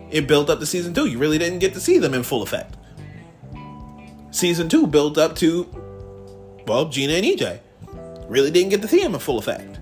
[0.10, 1.06] It built up to season two.
[1.06, 2.78] You really didn't get to see them in full effect.
[4.32, 5.68] Season two built up to,
[6.68, 7.60] well, Gina and EJ.
[8.28, 9.80] Really didn't get to see him in full effect.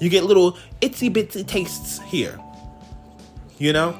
[0.00, 2.38] You get little itsy bitsy tastes here.
[3.58, 3.98] You know?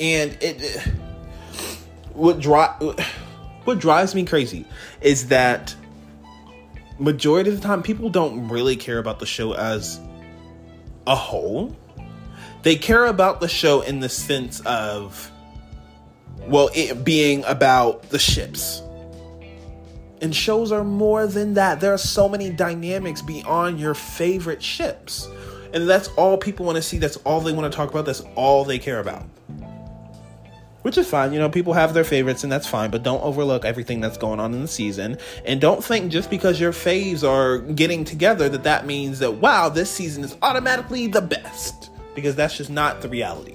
[0.00, 0.82] And it
[2.14, 2.94] what dri-
[3.64, 4.64] what drives me crazy
[5.00, 5.74] is that
[6.98, 10.00] majority of the time people don't really care about the show as
[11.06, 11.76] a whole.
[12.62, 15.30] They care about the show in the sense of
[16.46, 18.82] well, it being about the ships
[20.20, 21.80] and shows are more than that.
[21.80, 25.28] There are so many dynamics beyond your favorite ships.
[25.72, 26.98] And that's all people want to see.
[26.98, 28.06] That's all they want to talk about.
[28.06, 29.24] That's all they care about.
[30.82, 31.32] Which is fine.
[31.32, 34.40] You know, people have their favorites and that's fine, but don't overlook everything that's going
[34.40, 35.18] on in the season.
[35.44, 39.68] And don't think just because your faves are getting together that that means that, wow,
[39.68, 41.90] this season is automatically the best.
[42.14, 43.54] Because that's just not the reality.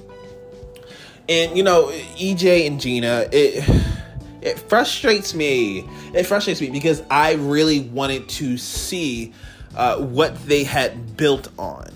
[1.28, 1.88] And, you know,
[2.18, 3.64] EJ and Gina, it
[4.44, 5.88] it frustrates me.
[6.14, 9.34] It frustrates me because I really wanted to see
[9.76, 11.90] uh, what they had built on.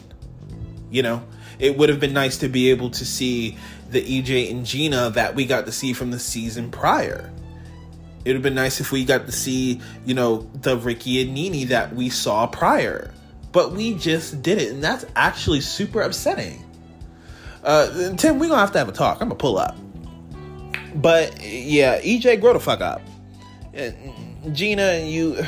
[0.89, 1.23] You know,
[1.59, 3.57] it would have been nice to be able to see
[3.89, 7.31] the EJ and Gina that we got to see from the season prior.
[8.23, 11.33] It would have been nice if we got to see, you know, the Ricky and
[11.33, 13.13] Nini that we saw prior.
[13.51, 16.63] But we just did it, and that's actually super upsetting.
[17.63, 19.21] Uh, Tim, we're gonna have to have a talk.
[19.21, 19.75] I'm gonna pull up.
[20.97, 23.01] But yeah, EJ, grow the fuck up.
[24.51, 25.45] Gina, you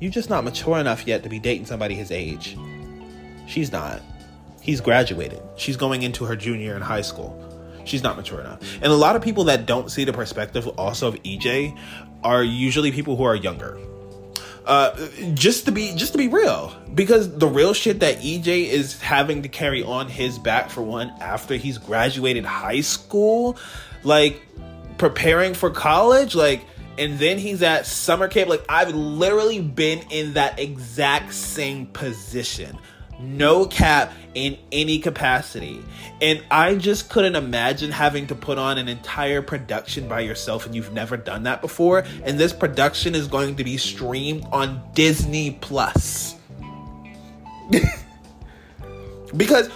[0.00, 2.56] you're just not mature enough yet to be dating somebody his age.
[3.46, 4.00] She's not.
[4.62, 5.42] He's graduated.
[5.56, 7.36] She's going into her junior in high school.
[7.84, 8.60] She's not mature enough.
[8.76, 11.76] And a lot of people that don't see the perspective also of EJ
[12.22, 13.78] are usually people who are younger.
[14.66, 14.94] Uh,
[15.34, 19.42] just to be just to be real, because the real shit that EJ is having
[19.42, 23.56] to carry on his back for one after he's graduated high school,
[24.02, 24.40] like
[24.98, 26.64] preparing for college, like
[26.98, 28.50] and then he's at summer camp.
[28.50, 32.78] Like I've literally been in that exact same position.
[33.18, 35.82] No cap in any capacity.
[36.20, 40.74] And I just couldn't imagine having to put on an entire production by yourself and
[40.74, 42.04] you've never done that before.
[42.24, 46.34] And this production is going to be streamed on Disney Plus.
[49.36, 49.70] because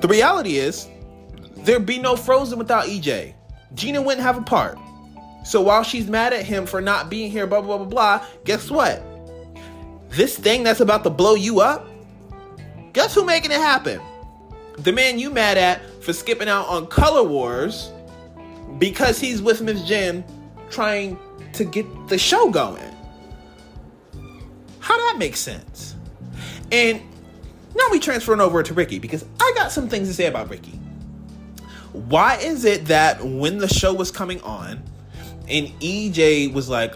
[0.00, 0.88] the reality is
[1.64, 3.34] There'd be no Frozen without EJ.
[3.74, 4.78] Gina wouldn't have a part.
[5.44, 8.70] So while she's mad at him for not being here, blah, blah, blah, blah, guess
[8.70, 9.02] what?
[10.10, 11.86] This thing that's about to blow you up,
[12.92, 14.00] guess who making it happen?
[14.78, 17.90] The man you mad at for skipping out on Color Wars
[18.78, 20.24] because he's with Miss Jen
[20.70, 21.18] trying
[21.54, 22.82] to get the show going.
[24.80, 25.94] How that makes sense?
[26.70, 27.00] And
[27.74, 30.78] now we transferring over to Ricky because I got some things to say about Ricky.
[31.92, 34.82] Why is it that when the show was coming on
[35.48, 36.94] and EJ was like,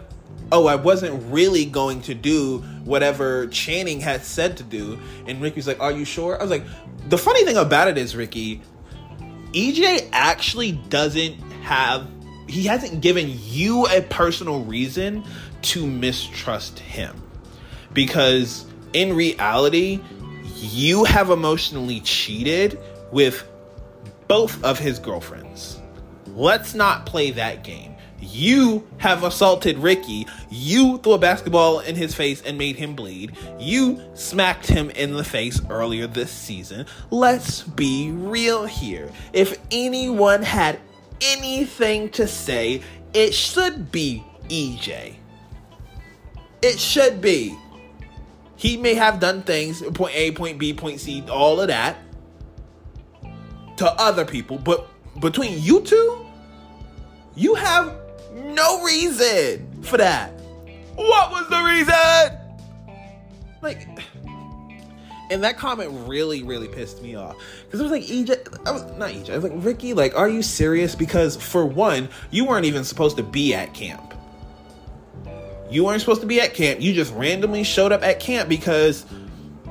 [0.52, 4.98] oh, I wasn't really going to do whatever Channing had said to do.
[5.26, 6.38] And Ricky's like, are you sure?
[6.38, 6.64] I was like,
[7.08, 8.62] the funny thing about it is, Ricky,
[9.52, 12.08] EJ actually doesn't have,
[12.48, 15.24] he hasn't given you a personal reason
[15.62, 17.20] to mistrust him.
[17.92, 20.00] Because in reality,
[20.56, 22.78] you have emotionally cheated
[23.10, 23.46] with
[24.28, 25.80] both of his girlfriends.
[26.28, 27.94] Let's not play that game.
[28.20, 30.26] You have assaulted Ricky.
[30.50, 33.36] You threw a basketball in his face and made him bleed.
[33.58, 36.86] You smacked him in the face earlier this season.
[37.10, 39.10] Let's be real here.
[39.32, 40.80] If anyone had
[41.20, 42.82] anything to say,
[43.14, 45.14] it should be EJ.
[46.62, 47.56] It should be.
[48.56, 51.98] He may have done things, point A, point B, point C, all of that
[53.76, 54.88] to other people, but
[55.20, 56.26] between you two,
[57.34, 57.94] you have
[58.34, 60.30] no reason for that.
[60.94, 62.38] What was the reason?
[63.62, 63.86] Like,
[65.30, 67.36] And that comment really, really pissed me off.
[67.64, 70.28] Because it was like, EJ, I was, not EJ, I was like, Ricky, like, are
[70.28, 70.94] you serious?
[70.94, 74.14] Because for one, you weren't even supposed to be at camp.
[75.68, 76.80] You weren't supposed to be at camp.
[76.80, 79.04] You just randomly showed up at camp because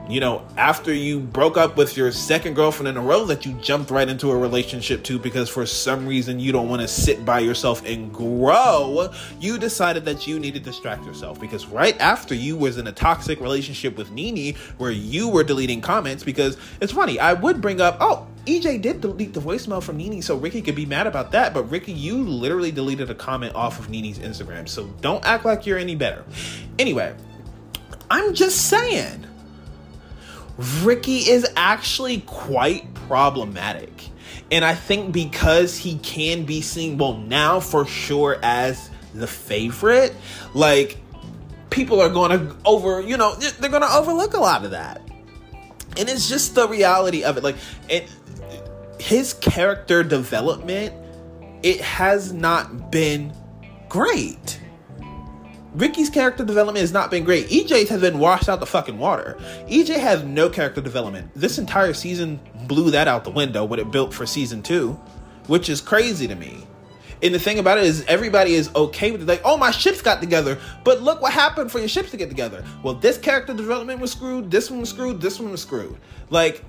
[0.07, 3.53] you know, after you broke up with your second girlfriend in a row that you
[3.53, 7.25] jumped right into a relationship to because for some reason you don't want to sit
[7.25, 12.35] by yourself and grow, you decided that you needed to distract yourself because right after
[12.35, 16.91] you was in a toxic relationship with Nini where you were deleting comments because it's
[16.91, 20.61] funny, I would bring up, oh, EJ did delete the voicemail from Nini, so Ricky
[20.61, 21.51] could be mad about that.
[21.51, 25.65] But Ricky, you literally deleted a comment off of Nini's Instagram, so don't act like
[25.65, 26.23] you're any better.
[26.77, 27.15] Anyway,
[28.11, 29.25] I'm just saying
[30.57, 33.91] Ricky is actually quite problematic.
[34.51, 40.15] And I think because he can be seen, well, now for sure as the favorite,
[40.53, 40.97] like
[41.69, 45.01] people are going to over, you know, they're going to overlook a lot of that.
[45.97, 47.43] And it's just the reality of it.
[47.43, 47.55] Like,
[47.89, 48.09] it,
[48.99, 50.93] his character development,
[51.63, 53.33] it has not been
[53.87, 54.59] great.
[55.75, 57.49] Ricky's character development has not been great.
[57.49, 59.37] EJ's has been washed out the fucking water.
[59.67, 61.29] EJ has no character development.
[61.35, 64.93] This entire season blew that out the window what it built for season two,
[65.47, 66.65] which is crazy to me.
[67.21, 69.27] And the thing about it is, everybody is okay with it.
[69.27, 72.29] Like, oh, my ships got together, but look what happened for your ships to get
[72.29, 72.63] together.
[72.81, 74.49] Well, this character development was screwed.
[74.49, 75.19] This one was screwed.
[75.19, 75.97] This one was screwed.
[76.29, 76.63] Like,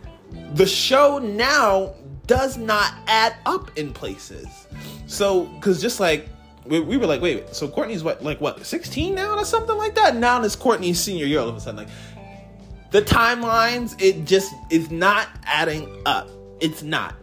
[0.54, 1.94] the show now
[2.26, 4.66] does not add up in places.
[5.06, 6.28] So, because just like
[6.68, 9.94] we, we were like, wait, so Courtney's what, like what, 16 now or something like
[9.94, 10.16] that?
[10.16, 11.78] Now it's Courtney's senior year all of a sudden.
[11.78, 11.88] Like
[12.90, 16.28] the timelines, it just is not adding up.
[16.60, 17.14] It's not.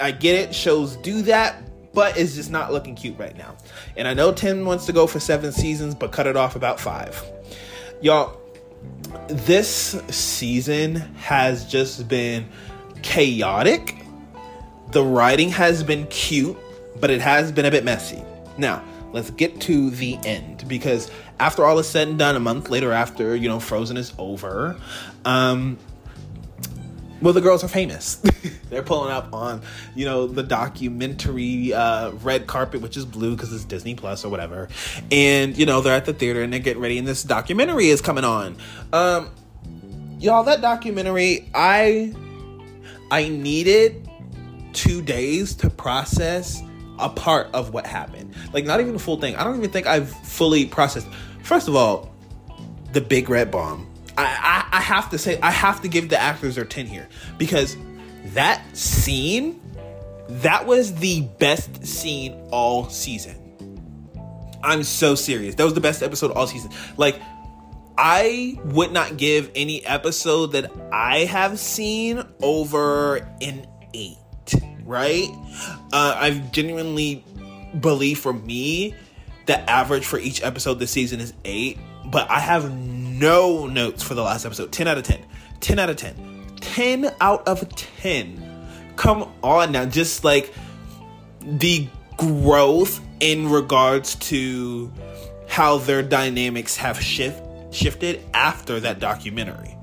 [0.00, 3.56] I get it, shows do that, but it's just not looking cute right now.
[3.96, 6.80] And I know Tim wants to go for seven seasons, but cut it off about
[6.80, 7.22] five.
[8.00, 8.40] Y'all,
[9.28, 12.48] this season has just been
[13.02, 13.96] chaotic.
[14.90, 16.56] The writing has been cute,
[17.00, 18.22] but it has been a bit messy.
[18.58, 22.70] Now, let's get to the end because after all is said and done, a month
[22.70, 24.76] later, after you know Frozen is over,
[25.24, 25.78] um,
[27.22, 28.16] well, the girls are famous.
[28.68, 29.62] They're pulling up on,
[29.94, 34.28] you know, the documentary uh, red carpet, which is blue because it's Disney Plus or
[34.28, 34.68] whatever.
[35.12, 38.00] And you know, they're at the theater and they're getting ready, and this documentary is
[38.00, 38.56] coming on.
[38.92, 39.30] Um,
[40.18, 42.12] y'all, that documentary, I,
[43.10, 44.08] I needed
[44.72, 46.62] two days to process
[46.98, 48.34] a part of what happened.
[48.52, 49.36] Like not even the full thing.
[49.36, 51.08] I don't even think I've fully processed.
[51.42, 52.14] First of all,
[52.92, 53.88] the big red bomb.
[54.18, 54.24] I,
[54.70, 57.76] I, I have to say I have to give the actors their 10 here because
[58.34, 59.58] that scene
[60.28, 63.38] that was the best scene all season.
[64.62, 65.56] I'm so serious.
[65.56, 66.70] That was the best episode all season.
[66.96, 67.20] Like
[67.98, 74.16] I would not give any episode that I have seen over an 8
[74.84, 75.28] right?
[75.92, 77.24] Uh, I genuinely
[77.78, 78.94] believe for me,
[79.46, 84.14] the average for each episode this season is eight, but I have no notes for
[84.14, 84.72] the last episode.
[84.72, 85.24] 10 out of 10.
[85.60, 86.46] 10 out of 10.
[86.60, 88.92] 10 out of 10.
[88.96, 90.52] Come on now, just like
[91.40, 94.92] the growth in regards to
[95.48, 99.76] how their dynamics have shift shifted after that documentary.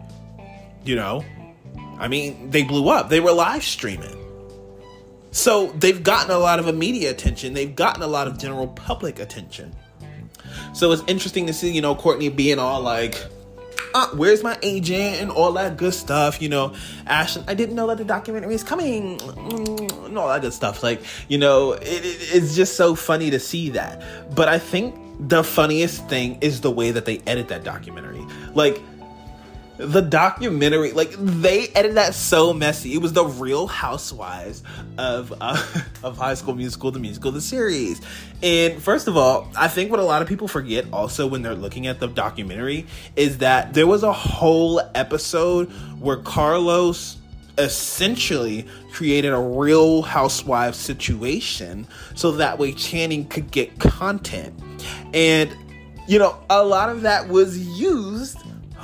[0.83, 1.25] You know?
[1.97, 3.09] I mean, they blew up.
[3.09, 4.15] They were live streaming.
[5.31, 7.53] So they've gotten a lot of media attention.
[7.53, 9.75] They've gotten a lot of general public attention.
[10.73, 13.23] So it's interesting to see, you know, Courtney being all like,
[13.93, 16.75] uh, where's my agent and all that good stuff, you know.
[17.07, 20.83] Ashton, I didn't know that the documentary is coming, mm, and all that good stuff.
[20.83, 24.03] Like, you know, it, it, it's just so funny to see that.
[24.35, 28.25] But I think the funniest thing is the way that they edit that documentary.
[28.53, 28.81] Like,
[29.79, 32.93] the documentary like they edited that so messy.
[32.93, 34.61] It was the real housewives
[34.97, 38.01] of uh, of high school musical the musical the series.
[38.43, 41.55] And first of all i think what a lot of people forget also when they're
[41.55, 45.69] looking at the documentary is that there was a whole episode
[45.99, 47.17] where carlos
[47.57, 54.57] essentially created a real housewife situation so that way channing could get content.
[55.13, 55.55] And
[56.07, 58.37] you know a lot of that was used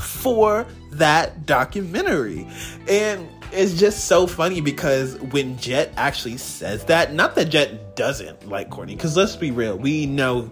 [0.05, 2.47] for that documentary.
[2.87, 8.47] And it's just so funny because when Jet actually says that, not that Jet doesn't
[8.47, 10.49] like Courtney, because let's be real, we know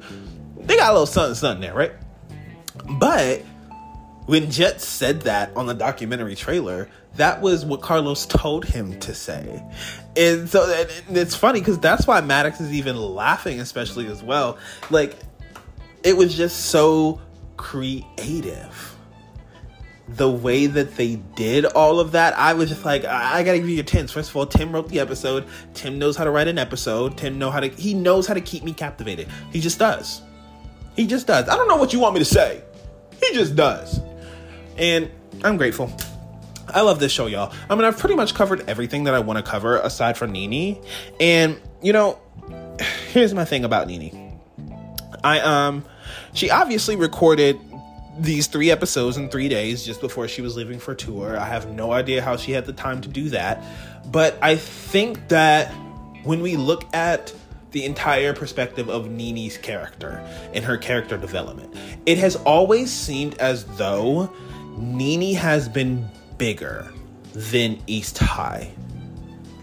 [0.57, 1.93] they got a little something, something there, right?
[2.99, 3.41] But
[4.25, 9.13] when Jet said that on the documentary trailer, that was what Carlos told him to
[9.13, 9.63] say.
[10.15, 10.63] And so
[11.07, 14.57] and it's funny because that's why Maddox is even laughing, especially as well.
[14.89, 15.15] Like,
[16.03, 17.21] it was just so
[17.57, 18.92] creative
[20.15, 23.59] the way that they did all of that, I was just like, I, I gotta
[23.59, 24.11] give you your tens.
[24.11, 25.45] First of all, Tim wrote the episode.
[25.73, 27.17] Tim knows how to write an episode.
[27.17, 29.27] Tim know how to he knows how to keep me captivated.
[29.51, 30.21] He just does.
[30.95, 31.49] He just does.
[31.49, 32.61] I don't know what you want me to say.
[33.21, 33.99] He just does.
[34.77, 35.09] And
[35.43, 35.95] I'm grateful.
[36.67, 37.53] I love this show, y'all.
[37.69, 40.81] I mean, I've pretty much covered everything that I want to cover aside from Nini.
[41.19, 42.19] And, you know,
[43.11, 44.39] here's my thing about Nini.
[45.23, 45.85] I um
[46.33, 47.59] she obviously recorded
[48.17, 51.37] these three episodes in three days just before she was leaving for tour.
[51.37, 53.63] I have no idea how she had the time to do that.
[54.11, 55.71] But I think that
[56.23, 57.33] when we look at
[57.71, 63.65] the entire perspective of Nini's character and her character development, it has always seemed as
[63.77, 64.31] though
[64.77, 66.07] Nini has been
[66.37, 66.91] bigger
[67.33, 68.72] than East High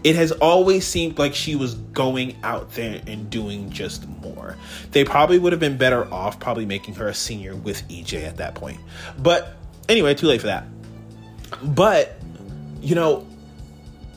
[0.03, 4.55] it has always seemed like she was going out there and doing just more.
[4.91, 8.37] They probably would have been better off probably making her a senior with EJ at
[8.37, 8.79] that point.
[9.19, 9.55] But
[9.87, 10.65] anyway, too late for that.
[11.63, 12.17] But,
[12.81, 13.27] you know,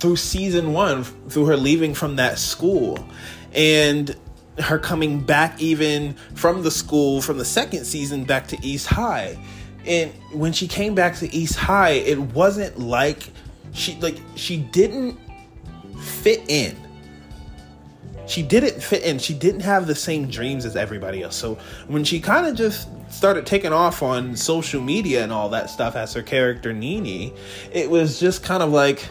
[0.00, 3.06] through season one, through her leaving from that school
[3.52, 4.16] and
[4.58, 9.36] her coming back even from the school from the second season back to East High.
[9.86, 13.30] And when she came back to East High, it wasn't like
[13.72, 15.18] she like she didn't
[16.04, 16.76] fit in.
[18.26, 19.18] She didn't fit in.
[19.18, 21.36] She didn't have the same dreams as everybody else.
[21.36, 25.68] So when she kind of just started taking off on social media and all that
[25.68, 27.32] stuff as her character Nini,
[27.72, 29.06] it was just kind of like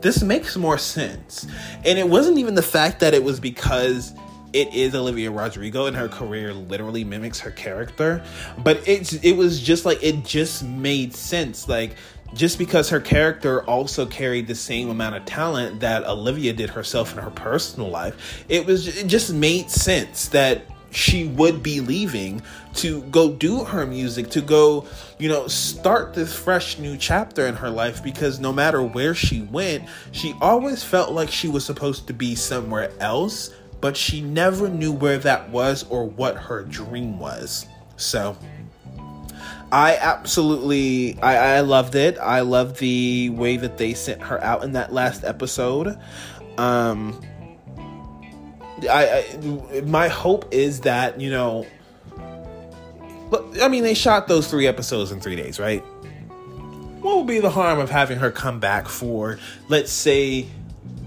[0.00, 1.46] this makes more sense.
[1.84, 4.12] And it wasn't even the fact that it was because
[4.52, 8.22] it is Olivia Rodrigo and her career literally mimics her character,
[8.58, 11.68] but it's it was just like it just made sense.
[11.68, 11.94] Like
[12.34, 17.12] just because her character also carried the same amount of talent that Olivia did herself
[17.12, 20.62] in her personal life, it was it just made sense that
[20.92, 22.42] she would be leaving
[22.74, 24.86] to go do her music, to go,
[25.18, 29.42] you know, start this fresh new chapter in her life because no matter where she
[29.42, 34.68] went, she always felt like she was supposed to be somewhere else, but she never
[34.68, 37.66] knew where that was or what her dream was.
[37.96, 38.36] So,
[39.72, 42.18] I absolutely I, I loved it.
[42.18, 45.98] I loved the way that they sent her out in that last episode.
[46.58, 47.18] Um
[48.88, 49.24] I,
[49.74, 51.66] I my hope is that, you know
[53.30, 55.82] But I mean they shot those 3 episodes in 3 days, right?
[57.00, 60.48] What would be the harm of having her come back for let's say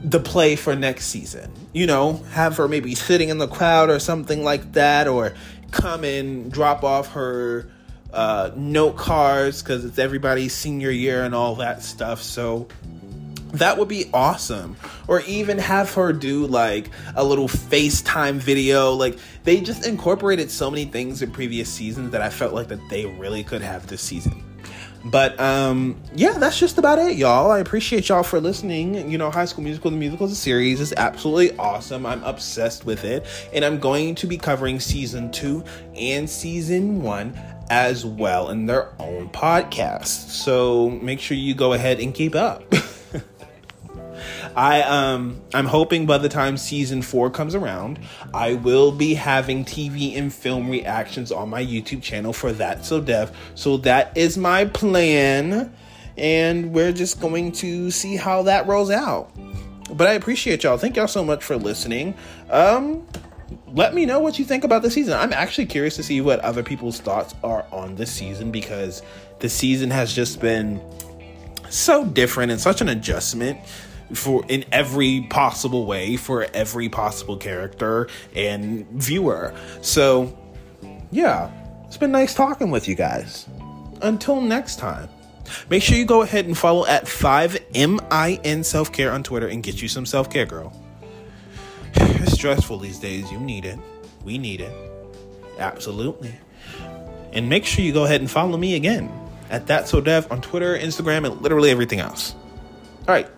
[0.03, 1.51] the play for next season?
[1.71, 5.35] You know, have her maybe sitting in the crowd or something like that or
[5.69, 7.69] come and drop off her
[8.15, 12.21] uh, note cards because it's everybody's senior year and all that stuff.
[12.21, 12.67] So
[13.53, 14.77] that would be awesome.
[15.07, 18.93] Or even have her do like a little FaceTime video.
[18.93, 22.79] Like they just incorporated so many things in previous seasons that I felt like that
[22.89, 24.43] they really could have this season.
[25.05, 27.51] But um yeah, that's just about it, y'all.
[27.51, 29.09] I appreciate y'all for listening.
[29.09, 32.05] You know, High School Musical the Musical the series is absolutely awesome.
[32.05, 35.63] I'm obsessed with it, and I'm going to be covering season 2
[35.95, 37.39] and season 1
[37.69, 40.29] as well in their own podcast.
[40.29, 42.63] So make sure you go ahead and keep up.
[44.55, 47.99] I um I'm hoping by the time season 4 comes around,
[48.33, 53.01] I will be having TV and film reactions on my YouTube channel for that so
[53.01, 53.35] dev.
[53.55, 55.73] So that is my plan
[56.17, 59.31] and we're just going to see how that rolls out.
[59.93, 60.77] But I appreciate y'all.
[60.77, 62.15] Thank y'all so much for listening.
[62.49, 63.05] Um
[63.67, 65.13] let me know what you think about the season.
[65.13, 69.01] I'm actually curious to see what other people's thoughts are on this season because
[69.39, 70.81] the season has just been
[71.69, 73.59] so different and such an adjustment
[74.13, 79.53] for in every possible way for every possible character and viewer.
[79.81, 80.37] So,
[81.11, 81.51] yeah,
[81.85, 83.47] it's been nice talking with you guys.
[84.01, 85.09] Until next time.
[85.69, 89.81] Make sure you go ahead and follow at 5MIN Self Care on Twitter and get
[89.81, 90.73] you some self care, girl.
[92.25, 93.31] It's stressful these days.
[93.31, 93.79] You need it.
[94.23, 94.73] We need it.
[95.59, 96.33] Absolutely.
[97.33, 99.11] And make sure you go ahead and follow me again
[99.49, 102.33] at That So Dev on Twitter, Instagram, and literally everything else.
[103.07, 103.29] All right.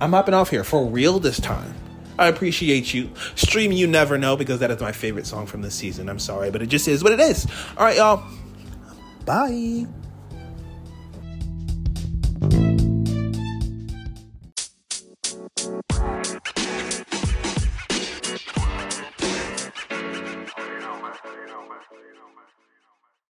[0.00, 1.74] I'm hopping off here for real this time.
[2.18, 3.10] I appreciate you.
[3.34, 6.08] Stream You Never Know because that is my favorite song from this season.
[6.08, 7.46] I'm sorry, but it just is what it is.
[7.76, 8.24] All right, y'all.
[9.24, 9.86] Bye.